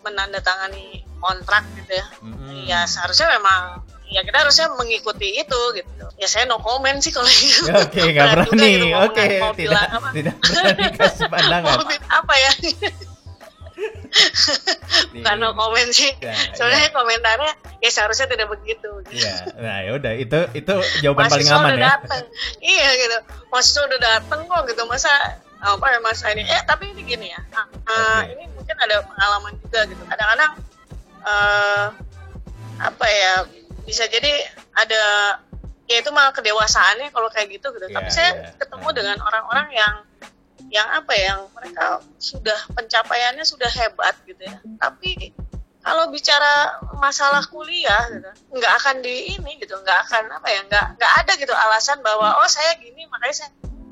menandatangani 0.00 1.02
kontrak 1.18 1.62
gitu 1.76 1.92
ya 1.92 2.06
Mm-mm. 2.20 2.66
ya 2.66 2.82
seharusnya 2.84 3.30
memang 3.32 3.82
ya 4.06 4.20
kita 4.20 4.38
harusnya 4.38 4.66
mengikuti 4.72 5.36
itu 5.36 5.60
gitu 5.72 5.88
ya 6.14 6.26
saya 6.26 6.44
no 6.44 6.58
comment 6.58 6.98
sih 6.98 7.10
kalau 7.10 7.26
itu 7.26 7.64
Ya, 7.64 7.80
Oke, 7.80 7.98
nggak 8.04 8.26
Berat 8.28 8.46
juga 8.46 8.52
berani. 8.52 8.70
gitu 8.72 8.86
Oke, 8.92 9.24
mau 9.38 9.52
tidak 9.52 9.56
bilang 9.56 9.88
apa. 9.88 10.08
tidak 10.12 10.34
berani 10.38 10.84
kasih 10.92 11.26
pandangan. 11.26 11.66
mau 11.78 11.86
apa 12.12 12.34
ya 12.36 12.50
bukan 15.14 15.36
no 15.36 15.52
comment 15.52 15.90
sih 15.90 16.12
Ya, 16.18 16.32
sebenarnya 16.52 16.88
ya. 16.88 16.94
komentarnya 16.94 17.52
ya 17.78 17.90
seharusnya 17.90 18.26
tidak 18.26 18.48
begitu 18.48 18.88
gitu. 19.06 19.18
Iya, 19.18 19.34
nah 19.56 19.76
ya 19.80 19.90
udah 19.96 20.12
itu 20.14 20.38
itu 20.54 20.74
jawaban 21.00 21.26
paling 21.26 21.48
aman 21.48 21.70
udah 21.70 21.78
ya. 21.78 21.88
datang 21.96 22.22
iya 22.60 22.88
gitu 22.94 23.16
mahasiswa 23.48 23.82
udah 23.84 24.00
datang 24.00 24.40
kok 24.44 24.62
gitu 24.68 24.82
masa 24.84 25.10
apa 25.58 25.86
ya 25.88 25.98
masa 25.98 26.30
ini 26.30 26.42
eh 26.42 26.62
tapi 26.62 26.90
ini 26.90 27.02
gini 27.02 27.26
ya 27.28 27.40
ah, 27.50 27.66
ah, 27.86 28.20
Oke. 28.20 28.34
ini 28.34 28.44
mungkin 28.52 28.76
ada 28.76 28.96
pengalaman 29.02 29.52
juga 29.58 29.80
gitu 29.86 30.02
kadang-kadang 30.04 30.52
eh 31.22 31.86
apa 32.82 33.06
ya 33.06 33.34
bisa 33.82 34.06
jadi 34.06 34.32
ada 34.74 35.02
ya 35.86 35.96
itu 35.98 36.10
malah 36.10 36.30
kedewasaannya 36.30 37.10
kalau 37.10 37.28
kayak 37.28 37.50
gitu 37.52 37.70
gitu 37.70 37.86
Iya, 37.86 37.94
tapi 37.94 38.10
saya 38.10 38.30
iya. 38.32 38.50
ketemu 38.56 38.86
Ah. 38.86 38.94
dengan 38.94 39.16
orang-orang 39.20 39.68
yang 39.70 39.94
yang 40.72 40.88
apa 40.88 41.12
ya 41.12 41.36
yang 41.36 41.42
mereka 41.52 42.00
sudah 42.16 42.56
pencapaiannya 42.72 43.44
sudah 43.44 43.68
hebat 43.68 44.16
gitu 44.24 44.40
ya. 44.40 44.56
Tapi 44.80 45.36
kalau 45.84 46.08
bicara 46.08 46.80
masalah 46.96 47.44
kuliah 47.52 48.08
gitu 48.08 48.30
nggak 48.56 48.72
akan 48.80 49.04
di 49.04 49.36
ini 49.36 49.60
gitu 49.60 49.76
nggak 49.76 49.98
akan 50.08 50.32
apa 50.32 50.48
ya 50.48 50.60
nggak 50.64 50.86
nggak 50.96 51.12
ada 51.20 51.32
gitu 51.36 51.52
alasan 51.52 52.00
bahwa 52.00 52.40
oh 52.40 52.48
saya 52.48 52.72
gini 52.80 53.04
makanya 53.12 53.44
saya 53.44 53.50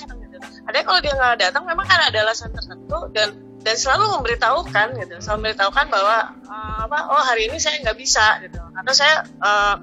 gitu. 0.09 0.37
Ada 0.65 0.87
kalau 0.87 1.01
dia 1.05 1.13
nggak 1.13 1.37
datang 1.37 1.69
memang 1.69 1.85
kan 1.85 2.01
ada 2.01 2.25
alasan 2.25 2.55
tertentu 2.57 3.13
dan 3.13 3.37
dan 3.61 3.77
selalu 3.77 4.17
memberitahukan 4.17 4.97
gitu 5.05 5.21
selalu 5.21 5.37
memberitahukan 5.45 5.87
bahwa 5.93 6.17
eh, 6.49 6.79
apa 6.89 6.99
oh 7.13 7.23
hari 7.29 7.53
ini 7.53 7.61
saya 7.61 7.77
nggak 7.85 7.99
bisa 8.01 8.41
gitu 8.41 8.57
atau 8.57 8.93
saya 8.97 9.21
eh, 9.27 9.77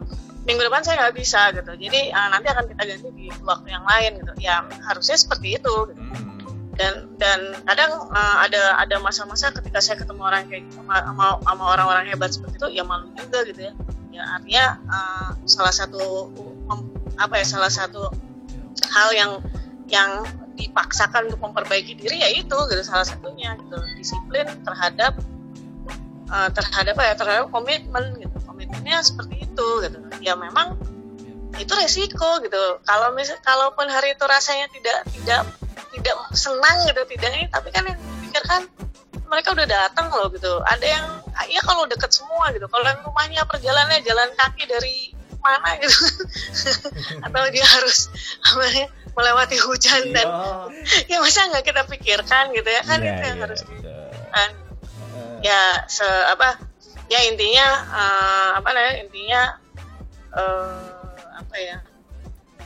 minggu 0.47 0.63
depan 0.63 0.81
saya 0.81 0.95
nggak 1.05 1.15
bisa 1.19 1.51
gitu. 1.51 1.71
Jadi 1.75 2.01
eh, 2.09 2.27
nanti 2.31 2.47
akan 2.47 2.65
kita 2.71 2.83
ganti 2.87 3.09
di 3.11 3.27
waktu 3.43 3.67
yang 3.67 3.83
lain 3.83 4.11
gitu. 4.23 4.33
Ya 4.39 4.63
harusnya 4.87 5.19
seperti 5.19 5.59
itu 5.59 5.75
gitu. 5.91 6.01
Hmm. 6.01 6.36
Dan 6.77 7.09
dan 7.17 7.39
kadang 7.65 7.91
uh, 8.13 8.37
ada 8.45 8.77
ada 8.77 9.01
masa-masa 9.01 9.49
ketika 9.49 9.81
saya 9.81 9.97
ketemu 9.97 10.21
orang 10.21 10.45
kayak 10.45 10.69
gitu 10.69 10.85
sama 10.85 11.01
sama- 11.41 11.67
orang-orang 11.73 12.05
hebat 12.13 12.29
seperti 12.29 12.61
itu 12.61 12.67
ya 12.77 12.83
malu 12.85 13.09
juga 13.17 13.41
gitu 13.49 13.61
ya. 13.65 13.73
Ya 14.13 14.23
artinya 14.37 14.65
uh, 14.89 15.29
salah 15.49 15.73
satu 15.73 16.29
mem- 16.69 16.93
apa 17.17 17.41
ya 17.41 17.45
salah 17.45 17.73
satu 17.73 18.13
hal 18.93 19.09
yang 19.17 19.31
yang 19.89 20.21
dipaksakan 20.57 21.29
untuk 21.29 21.41
memperbaiki 21.41 21.97
diri 21.97 22.21
ya 22.21 22.29
itu 22.29 22.57
gitu 22.69 22.81
salah 22.85 23.05
satunya 23.05 23.57
gitu. 23.57 23.77
Disiplin 23.97 24.45
terhadap 24.61 25.17
uh, 26.29 26.49
terhadap 26.53 26.93
ya 26.97 27.13
terhadap 27.17 27.49
komitmen 27.49 28.21
gitu. 28.21 28.37
Komitmennya 28.45 29.01
seperti 29.01 29.49
itu 29.49 29.67
gitu. 29.81 29.97
Ya 30.21 30.37
memang 30.37 30.77
itu 31.57 31.73
resiko 31.73 32.37
gitu. 32.45 32.81
Kalau 32.85 33.17
misal 33.17 33.41
kalaupun 33.41 33.89
hari 33.89 34.13
itu 34.13 34.25
rasanya 34.29 34.69
tidak 34.69 34.97
tidak 35.13 35.41
tidak 35.97 36.15
senang 36.37 36.77
gitu 36.85 37.01
tidak 37.09 37.29
ini 37.33 37.49
tapi 37.49 37.73
kan 37.73 37.83
yang 37.89 37.97
dipikirkan 37.97 38.61
mereka 39.27 39.51
udah 39.53 39.67
datang 39.67 40.07
loh 40.13 40.31
gitu. 40.31 40.63
Ada 40.63 40.85
yang 40.85 41.05
ya 41.51 41.61
kalau 41.63 41.83
deket 41.85 42.11
semua 42.15 42.49
gitu 42.55 42.65
kalau 42.71 42.87
yang 42.87 43.01
rumahnya 43.03 43.43
perjalanannya 43.45 44.01
jalan 44.07 44.29
kaki 44.39 44.63
dari 44.65 45.11
mana 45.43 45.77
gitu. 45.81 45.97
Atau 47.27 47.41
dia 47.51 47.65
harus 47.65 48.09
apa 48.41 48.65
ya, 48.71 48.87
melewati 49.13 49.57
hujan 49.61 50.15
dan 50.15 50.27
ya 51.11 51.17
masa 51.19 51.47
nggak 51.51 51.65
kita 51.65 51.81
pikirkan 51.85 52.55
gitu 52.55 52.69
ya 52.71 52.81
kan? 52.87 52.99
Iya, 53.03 53.11
itu 53.11 53.23
yang 53.23 53.37
iya, 53.37 53.45
harus 53.45 53.59
dipikirkan. 53.63 53.97
Eh, 54.37 54.49
ya 55.45 55.61
se 55.85 56.07
apa 56.07 56.57
ya 57.11 57.19
intinya 57.29 57.67
eh, 57.93 58.49
apa 58.57 58.69
namanya 58.73 58.95
intinya 59.05 59.41
eh, 60.33 60.81
apa 61.37 61.55
ya 61.59 61.77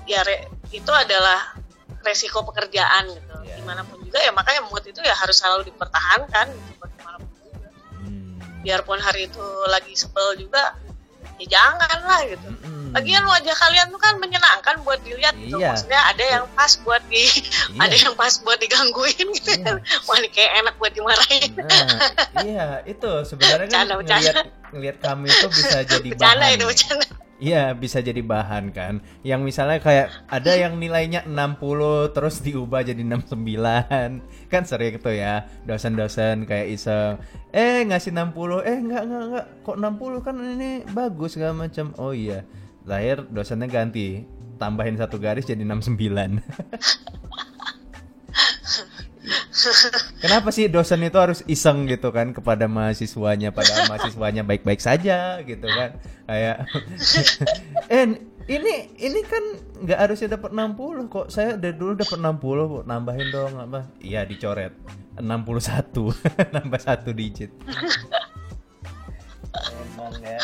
ya 0.07 0.19
re- 0.23 0.49
itu 0.71 0.91
adalah 0.91 1.60
resiko 2.01 2.41
pekerjaan 2.43 3.05
gitu 3.07 3.35
Iya. 3.41 3.55
di 3.57 3.63
mana 3.63 3.81
pun 3.81 3.97
juga 3.99 4.17
ya 4.17 4.29
makanya 4.29 4.61
mood 4.63 4.83
itu 4.83 4.99
ya 4.99 5.13
harus 5.13 5.35
selalu 5.35 5.67
dipertahankan 5.67 6.45
gitu 6.49 6.71
bagaimanapun 6.77 7.27
juga. 7.39 7.67
Hmm. 7.95 8.37
biarpun 8.59 8.99
hari 8.99 9.25
itu 9.25 9.41
lagi 9.67 9.93
sebel 9.93 10.37
juga 10.37 10.77
ya 11.37 11.45
jangan 11.49 11.97
lah 12.01 12.21
gitu 12.25 12.49
Mm-mm. 12.51 12.79
Lagian 12.91 13.23
wajah 13.23 13.55
kalian 13.55 13.87
tuh 13.87 13.97
kan 13.97 14.19
menyenangkan 14.19 14.83
buat 14.83 14.99
dilihat 14.99 15.31
gitu. 15.39 15.55
Iya. 15.57 15.71
Maksudnya 15.71 16.01
ada 16.05 16.23
yang 16.27 16.43
pas 16.51 16.75
buat 16.77 16.99
di 17.07 17.23
Iya. 17.23 17.79
ada 17.79 17.95
yang 17.97 18.13
pas 18.13 18.35
buat 18.37 18.59
digangguin 18.59 19.27
gitu. 19.31 19.47
Iya. 19.55 19.79
Wah, 20.05 20.15
ini 20.19 20.27
kayak 20.27 20.51
enak 20.59 20.75
buat 20.75 20.91
dimarahin. 20.91 21.55
Nah, 21.55 21.87
iya 22.43 22.67
itu 22.83 23.07
sebenarnya 23.23 23.71
kan 23.71 23.87
Bercanda, 23.87 23.95
ngelihat 23.95 24.35
ngelihat 24.69 24.97
kami 24.99 25.31
itu 25.31 25.47
bisa 25.49 25.77
jadi 25.89 26.07
Bercanda 26.11 26.43
bahan. 26.43 26.51
itu 26.53 26.65
bercanda. 26.67 27.05
Iya, 27.41 27.73
bisa 27.73 28.05
jadi 28.05 28.21
bahan 28.21 28.69
kan. 28.69 29.01
Yang 29.25 29.41
misalnya 29.41 29.81
kayak 29.81 30.29
ada 30.29 30.53
yang 30.53 30.77
nilainya 30.77 31.25
60 31.25 32.13
terus 32.13 32.37
diubah 32.45 32.85
jadi 32.85 33.01
69. 33.01 34.21
Kan 34.45 34.63
sering 34.69 35.01
tuh 35.01 35.17
ya, 35.17 35.49
dosen-dosen 35.65 36.45
kayak 36.45 36.69
iseng, 36.69 37.17
eh 37.49 37.81
ngasih 37.89 38.13
60, 38.13 38.61
eh 38.61 38.77
enggak 38.77 39.03
enggak 39.09 39.23
enggak, 39.25 39.45
kok 39.65 39.77
60 39.81 40.21
kan 40.21 40.35
ini 40.37 40.71
bagus 40.93 41.33
segala 41.33 41.65
macam. 41.65 41.97
Oh 41.97 42.13
iya. 42.13 42.45
Lahir 42.85 43.25
dosennya 43.25 43.65
ganti, 43.65 44.21
tambahin 44.61 45.01
satu 45.01 45.17
garis 45.17 45.49
jadi 45.49 45.65
69. 45.65 45.97
Kenapa 50.23 50.49
sih 50.49 50.65
dosen 50.65 51.05
itu 51.05 51.17
harus 51.17 51.45
iseng 51.45 51.85
gitu 51.85 52.09
kan 52.09 52.33
kepada 52.33 52.65
mahasiswanya 52.65 53.53
padahal 53.53 53.85
mahasiswanya 53.91 54.41
baik-baik 54.41 54.81
saja 54.81 55.39
gitu 55.45 55.67
kan? 55.69 56.01
Kayak 56.25 56.65
eh 57.93 58.05
ini 58.49 58.73
ini 58.97 59.19
kan 59.23 59.43
nggak 59.85 59.99
harusnya 59.99 60.37
dapat 60.37 60.51
60 60.53 61.13
kok. 61.13 61.27
Saya 61.29 61.55
dari 61.55 61.77
dulu 61.77 61.93
dapat 61.97 62.17
60 62.17 62.73
kok 62.73 62.83
nambahin 62.89 63.27
dong 63.29 63.53
apa? 63.61 63.79
Iya 64.01 64.25
dicoret. 64.25 64.73
61 65.21 66.53
nambah 66.55 66.81
satu 66.81 67.13
digit. 67.13 67.51
Emang 69.51 70.15
ya 70.23 70.39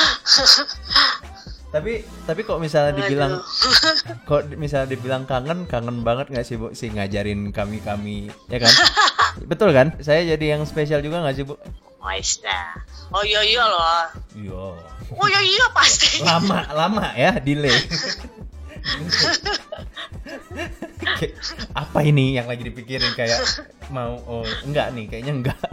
tapi 1.68 2.08
tapi 2.24 2.42
kok 2.48 2.64
misalnya 2.64 2.96
dibilang 2.96 3.44
kok 4.30 4.42
misalnya 4.56 4.96
dibilang 4.96 5.28
kangen 5.28 5.68
kangen 5.68 6.02
banget 6.02 6.32
nggak 6.32 6.46
sih 6.48 6.56
bu? 6.56 6.72
Sih 6.72 6.88
ngajarin 6.92 7.52
kami 7.52 7.84
kami 7.84 8.32
ya 8.48 8.64
kan? 8.64 8.72
Betul 9.52 9.76
kan? 9.76 10.00
Saya 10.00 10.24
jadi 10.24 10.58
yang 10.58 10.64
spesial 10.64 11.04
juga 11.04 11.20
nggak 11.22 11.36
sih 11.36 11.46
bu? 11.46 11.60
Oh, 11.98 12.14
iya. 12.14 12.60
Oh 13.12 13.24
iya 13.26 13.42
iya 13.44 13.64
loh. 13.68 13.84
iya. 14.38 14.66
Oh 15.12 15.28
iya 15.28 15.42
iya 15.44 15.66
pasti. 15.76 16.24
lama 16.24 16.64
lama 16.72 17.06
ya 17.20 17.36
delay. 17.40 17.76
Apa 21.76 22.00
ini 22.08 22.40
yang 22.40 22.48
lagi 22.48 22.64
dipikirin? 22.64 23.12
Kayak 23.12 23.44
mau 23.92 24.20
oh 24.24 24.48
enggak 24.64 24.96
nih 24.96 25.06
kayaknya 25.08 25.34
enggak 25.44 25.60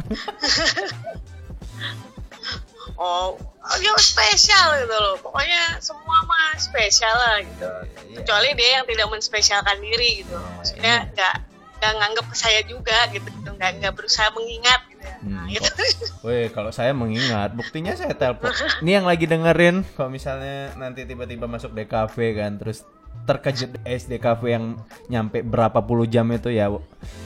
Oh, 2.95 3.35
oh 3.37 3.77
dia 3.79 3.93
spesial 3.97 4.69
gitu 4.81 4.95
loh. 4.95 5.17
Pokoknya 5.19 5.79
semua 5.79 6.19
mah 6.23 6.55
spesial 6.57 7.13
lah 7.13 7.37
gitu. 7.41 7.69
Iya. 8.11 8.17
Kecuali 8.21 8.49
dia 8.55 8.71
yang 8.79 8.87
tidak 8.87 9.09
menspesialkan 9.09 9.77
diri 9.81 10.23
gitu. 10.23 10.35
Nah, 10.35 10.61
Maksudnya 10.61 10.95
ini. 11.03 11.13
nggak 11.13 11.35
nggak 11.75 11.93
nganggap 12.01 12.27
ke 12.29 12.37
saya 12.37 12.61
juga 12.65 12.99
gitu. 13.11 13.29
Nggak 13.45 13.71
nggak 13.79 13.93
berusaha 13.93 14.29
mengingat 14.33 14.81
gitu. 14.89 15.05
ya. 15.05 15.17
Nah, 15.25 15.45
Hmm, 15.45 15.47
gitu. 15.49 15.69
Weh, 16.29 16.49
kalau 16.49 16.69
saya 16.69 16.93
mengingat, 16.93 17.53
buktinya 17.53 17.93
saya 17.93 18.13
telepon. 18.13 18.49
Ini 18.81 19.01
yang 19.01 19.07
lagi 19.09 19.25
dengerin, 19.25 19.85
kalau 19.93 20.09
misalnya 20.09 20.73
nanti 20.75 21.05
tiba-tiba 21.05 21.45
masuk 21.45 21.73
DKV 21.73 22.17
kan, 22.35 22.53
terus 22.57 22.85
terkejut 23.25 23.77
SDKV 23.85 24.41
yang 24.45 24.65
nyampe 25.07 25.41
berapa 25.41 25.81
puluh 25.81 26.05
jam 26.05 26.29
itu 26.29 26.49
ya, 26.49 26.69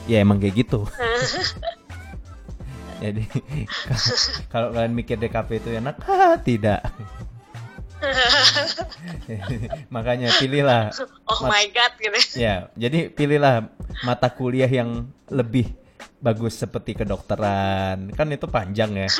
ya 0.05 0.17
emang 0.19 0.39
kayak 0.39 0.55
gitu. 0.57 0.83
Jadi 2.99 3.23
kalau 4.53 4.75
kalian 4.75 4.93
mikir 4.93 5.15
DKV 5.15 5.49
itu 5.55 5.69
enak, 5.79 5.95
ah, 6.05 6.35
tidak. 6.39 6.83
Makanya 9.95 10.31
pilihlah 10.39 10.95
Oh 11.27 11.39
my 11.47 11.67
god 11.75 11.91
gitu. 11.99 12.39
Ya, 12.39 12.71
jadi 12.79 13.11
pilihlah 13.11 13.67
mata 14.07 14.31
kuliah 14.31 14.71
yang 14.71 15.11
lebih 15.27 15.71
bagus 16.19 16.59
seperti 16.59 16.95
kedokteran. 16.95 18.11
Kan 18.15 18.27
itu 18.31 18.47
panjang 18.47 19.07
ya. 19.07 19.09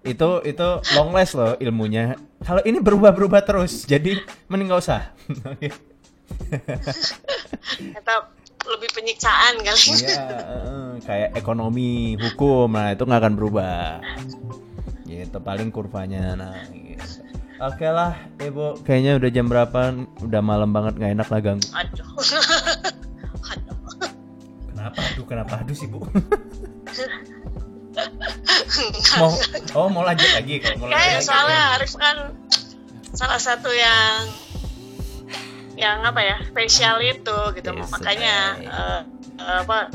Itu 0.00 0.40
itu 0.48 0.68
long 0.96 1.12
last 1.12 1.36
loh 1.36 1.60
ilmunya. 1.60 2.16
Kalau 2.40 2.64
ini 2.64 2.80
berubah-berubah 2.80 3.44
terus, 3.44 3.84
jadi 3.84 4.16
mending 4.48 4.72
nggak 4.72 4.80
usah. 4.80 5.12
Oke. 5.44 5.68
Lebih 8.68 8.88
penyiksaan 8.92 9.54
kali. 9.64 9.84
Iya, 9.96 10.24
kayak 11.00 11.30
ekonomi, 11.36 12.16
hukum, 12.20 12.68
nah 12.70 12.92
itu 12.92 13.02
nggak 13.08 13.20
akan 13.24 13.34
berubah. 13.36 14.04
Gitu 15.08 15.38
paling 15.40 15.72
kurvanya. 15.72 16.36
Nah, 16.36 16.54
gitu. 16.70 17.24
Oke 17.60 17.88
lah, 17.88 18.16
ibu. 18.40 18.80
Kayaknya 18.84 19.12
udah 19.20 19.30
jam 19.32 19.46
berapa? 19.48 19.80
Udah 20.24 20.40
malam 20.40 20.72
banget, 20.72 20.96
nggak 20.96 21.12
enak 21.12 21.28
lah 21.28 21.40
ganggu. 21.44 21.68
Aduh. 21.76 22.08
Aduh. 23.52 23.78
Kenapa? 24.72 24.98
Aduh, 25.12 25.24
kenapa? 25.28 25.54
Aduh 25.60 25.76
sih 25.76 25.88
bu. 25.88 26.00
mau 29.18 29.34
oh 29.76 29.88
mau 29.90 30.06
lanjut 30.06 30.30
lagi 30.30 30.62
kalau 30.62 30.78
mau 30.78 30.86
lanjut 30.88 30.94
Kayak 30.94 31.18
lagi. 31.20 31.26
soalnya 31.26 31.62
Arif 31.76 31.92
kan 31.98 32.16
salah 33.12 33.40
satu 33.42 33.68
yang 33.74 34.30
yang 35.80 36.04
apa 36.04 36.20
ya 36.20 36.36
spesial 36.44 37.00
itu 37.00 37.38
gitu. 37.56 37.70
Yes, 37.72 37.88
makanya 37.88 38.36
eh, 38.60 39.00
apa 39.40 39.88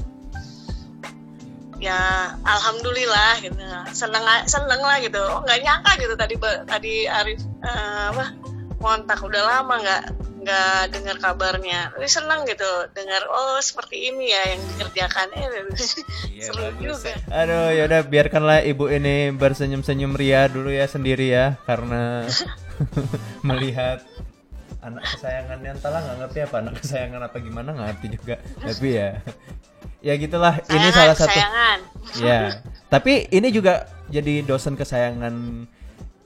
ya 1.77 2.33
alhamdulillah 2.41 3.45
gitu. 3.45 3.53
Seneng 3.93 4.25
seneng 4.49 4.81
lah 4.81 4.97
gitu. 4.97 5.21
Oh, 5.21 5.45
nggak 5.45 5.61
nyangka 5.61 5.91
gitu 6.01 6.13
tadi 6.17 6.35
tadi 6.65 6.93
Arif 7.05 7.39
eh, 7.61 8.03
apa 8.09 8.33
kontak 8.81 9.21
udah 9.21 9.41
lama 9.45 9.75
nggak 9.77 10.03
nggak 10.45 10.81
dengar 10.93 11.15
kabarnya. 11.21 11.93
Tapi 11.93 12.07
seneng 12.09 12.45
gitu 12.49 12.69
dengar 12.93 13.25
oh 13.29 13.61
seperti 13.61 14.09
ini 14.09 14.33
ya 14.33 14.41
yang 14.57 14.61
dikerjakan. 14.73 15.27
Eh 15.37 15.45
Iya, 16.35 16.51
seru 16.51 16.61
bagus. 16.65 16.81
juga. 16.81 17.13
Aduh, 17.31 17.69
yaudah 17.73 18.01
biarkanlah 18.05 18.59
ibu 18.65 18.89
ini 18.91 19.31
bersenyum-senyum 19.31 20.13
ria 20.17 20.49
dulu 20.51 20.67
ya 20.67 20.85
sendiri 20.89 21.31
ya, 21.31 21.55
karena 21.63 22.27
melihat 23.47 24.03
anak 24.85 25.03
kesayangannya 25.09 25.71
entahlah 25.73 25.99
nggak 25.99 26.17
ngerti 26.21 26.39
apa 26.43 26.55
anak 26.61 26.75
kesayangan 26.77 27.21
apa 27.23 27.37
gimana 27.41 27.69
nggak 27.73 27.87
ngerti 27.89 28.07
juga, 28.13 28.35
tapi 28.55 28.87
ya, 28.93 29.09
ya 29.99 30.13
gitulah. 30.15 30.53
Ini 30.61 30.69
Sayangan, 30.69 30.93
salah 30.93 31.15
satu. 31.17 31.33
sayangan. 31.33 31.79
Ya, 32.21 32.39
tapi 32.87 33.13
ini 33.27 33.49
juga 33.49 33.73
jadi 34.07 34.45
dosen 34.45 34.77
kesayangan 34.77 35.33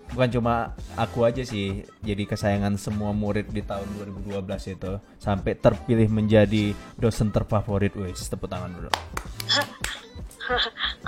bukan 0.10 0.30
cuma 0.34 0.74
aku 0.94 1.22
aja 1.22 1.40
sih, 1.42 1.86
jadi 2.02 2.26
kesayangan 2.26 2.76
semua 2.76 3.14
murid 3.14 3.48
di 3.48 3.62
tahun 3.62 3.86
2012 4.26 4.42
itu 4.74 4.92
sampai 5.18 5.54
terpilih 5.54 6.10
menjadi 6.10 6.74
dosen 6.98 7.30
terfavorit. 7.30 7.94
Wih, 7.94 8.12
tepuk 8.12 8.50
tangan 8.50 8.74
dulu. 8.74 8.90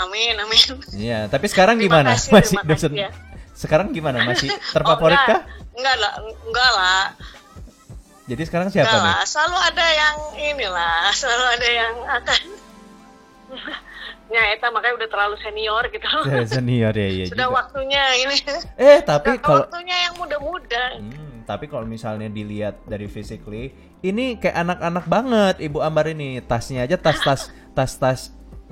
amin 0.02 0.38
amin 0.38 0.60
Iya, 0.94 1.26
tapi 1.28 1.50
sekarang 1.50 1.76
Terima 1.76 2.06
gimana? 2.06 2.10
kasih, 2.14 2.32
masih 2.32 2.58
dosen. 2.64 2.92
ya. 2.94 3.10
Sekarang 3.52 3.90
gimana? 3.90 4.22
Masih 4.24 4.50
terfavorit 4.76 5.18
Oh, 5.18 5.28
kah? 5.28 5.42
Enggak 5.74 5.96
lah, 5.98 6.12
enggak 6.22 6.72
lah. 6.72 7.02
Jadi 8.30 8.42
sekarang 8.46 8.70
siapa 8.70 8.88
Enggak 8.88 9.02
nih? 9.02 9.14
lah, 9.18 9.24
selalu 9.26 9.58
ada 9.58 9.86
yang 9.92 10.16
inilah, 10.38 10.98
selalu 11.20 11.46
ada 11.58 11.68
yang 11.70 11.96
akan 12.06 12.40
Ya, 14.32 14.56
eta 14.56 14.72
makanya 14.72 14.96
udah 14.96 15.10
terlalu 15.12 15.36
senior 15.44 15.84
gitu. 15.92 16.08
Ya, 16.32 16.48
Senior 16.48 16.96
ya, 16.96 17.08
iya 17.12 17.26
Sudah 17.28 17.52
juga. 17.52 17.58
waktunya 17.60 18.04
ini. 18.16 18.36
Eh, 18.80 19.04
tapi 19.04 19.36
Sudah 19.36 19.44
kalau 19.44 19.64
waktunya 19.68 19.98
yang 20.08 20.14
muda-muda. 20.16 20.84
Hmm, 21.04 21.44
tapi 21.44 21.68
kalau 21.68 21.84
misalnya 21.84 22.32
dilihat 22.32 22.80
dari 22.88 23.12
physically, 23.12 23.76
ini 24.00 24.40
kayak 24.40 24.56
anak-anak 24.56 25.06
banget 25.12 25.56
Ibu 25.60 25.84
Ambar 25.84 26.08
ini. 26.16 26.40
Tasnya 26.48 26.88
aja 26.88 26.96
tas-tas 26.96 27.52
tas-tas 27.76 28.32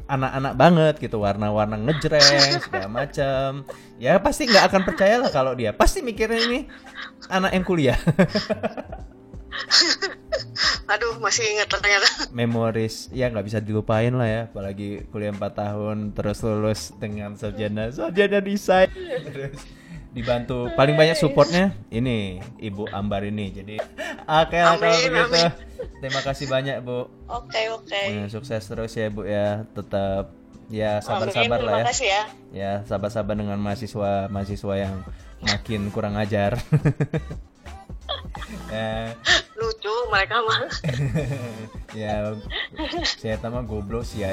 anak-anak 0.10 0.54
banget 0.58 0.94
gitu, 1.04 1.22
warna-warna 1.22 1.76
ngejreng 1.76 2.64
segala 2.64 2.88
macam. 2.88 3.68
Ya 4.00 4.16
pasti 4.18 4.48
nggak 4.48 4.64
akan 4.72 4.82
percaya 4.88 5.20
lah 5.20 5.30
kalau 5.30 5.54
dia. 5.60 5.76
Pasti 5.76 6.00
mikirnya 6.00 6.40
ini 6.40 6.60
anak 7.28 7.52
yang 7.52 7.66
kuliah. 7.68 8.00
Aduh, 10.94 11.22
masih 11.22 11.46
ingat 11.56 11.70
ternyata. 11.70 12.08
Memoris 12.38 13.08
ya 13.14 13.30
nggak 13.30 13.46
bisa 13.46 13.60
dilupain 13.62 14.12
lah 14.14 14.28
ya, 14.28 14.42
apalagi 14.50 15.06
kuliah 15.14 15.34
4 15.34 15.42
tahun 15.54 15.98
terus 16.18 16.42
lulus 16.42 16.82
dengan 16.98 17.38
sarjana 17.38 17.94
sarjana 17.94 18.42
desain. 18.42 18.90
Terus 19.30 19.62
dibantu 20.10 20.74
paling 20.74 20.98
banyak 20.98 21.14
supportnya 21.14 21.78
ini 21.94 22.42
Ibu 22.58 22.90
Ambar 22.90 23.26
ini. 23.30 23.54
Jadi 23.54 23.76
oke 24.26 24.58
lah 24.58 24.76
kalau 24.78 24.98
begitu. 24.98 25.16
amin. 25.16 25.52
Terima 26.00 26.22
kasih 26.24 26.46
banyak 26.50 26.78
Bu. 26.84 27.08
Oke, 27.30 27.62
oke. 27.72 28.02
Ya, 28.10 28.26
sukses 28.28 28.64
terus 28.66 28.92
ya 28.98 29.08
Bu 29.12 29.24
ya. 29.28 29.64
Tetap 29.76 30.34
ya 30.70 31.02
sabar-sabar 31.04 31.60
lah 31.62 31.74
ya. 31.82 31.86
Kasih 31.86 32.08
ya. 32.10 32.24
Ya 32.50 32.72
sabar-sabar 32.90 33.36
dengan 33.38 33.60
mahasiswa 33.62 34.28
mahasiswa 34.32 34.74
yang 34.76 34.96
makin 35.46 35.92
kurang 35.94 36.18
ajar. 36.18 36.58
ya, 38.74 39.14
Lucu 39.60 39.94
mereka 40.10 40.38
mah. 40.44 40.62
Ya 41.98 42.38
saya 43.18 43.42
mah 43.50 43.66
goblok 43.66 44.06
sih 44.06 44.22
ya. 44.22 44.30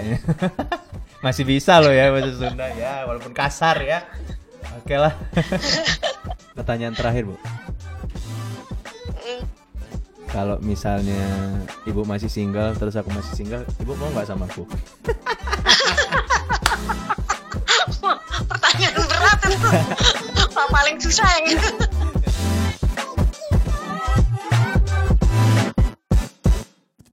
Masih 1.24 1.48
bisa 1.48 1.80
loh 1.80 1.88
ya 1.88 2.12
bahasa 2.12 2.36
Sunda 2.36 2.68
ya 2.76 3.08
walaupun 3.08 3.32
kasar 3.32 3.80
ya. 3.80 4.04
Oke 4.76 4.92
lah. 5.00 5.16
Pertanyaan 6.52 6.92
terakhir 6.92 7.32
bu. 7.32 7.36
Mm, 9.24 9.40
kalau 10.28 10.60
misalnya 10.60 11.24
ibu 11.88 12.04
masih 12.04 12.28
single 12.28 12.76
terus 12.76 12.92
aku 13.00 13.08
masih 13.08 13.32
single 13.32 13.64
ibu 13.80 13.96
mau 13.96 14.12
nggak 14.12 14.28
sama 14.28 14.44
aku? 14.44 14.68
Pertanyaan 18.52 19.00
berat 19.00 19.40
itu. 19.48 19.68
Paling 20.52 20.96
susah 21.00 21.28
yang 21.40 21.56
itu 21.56 21.95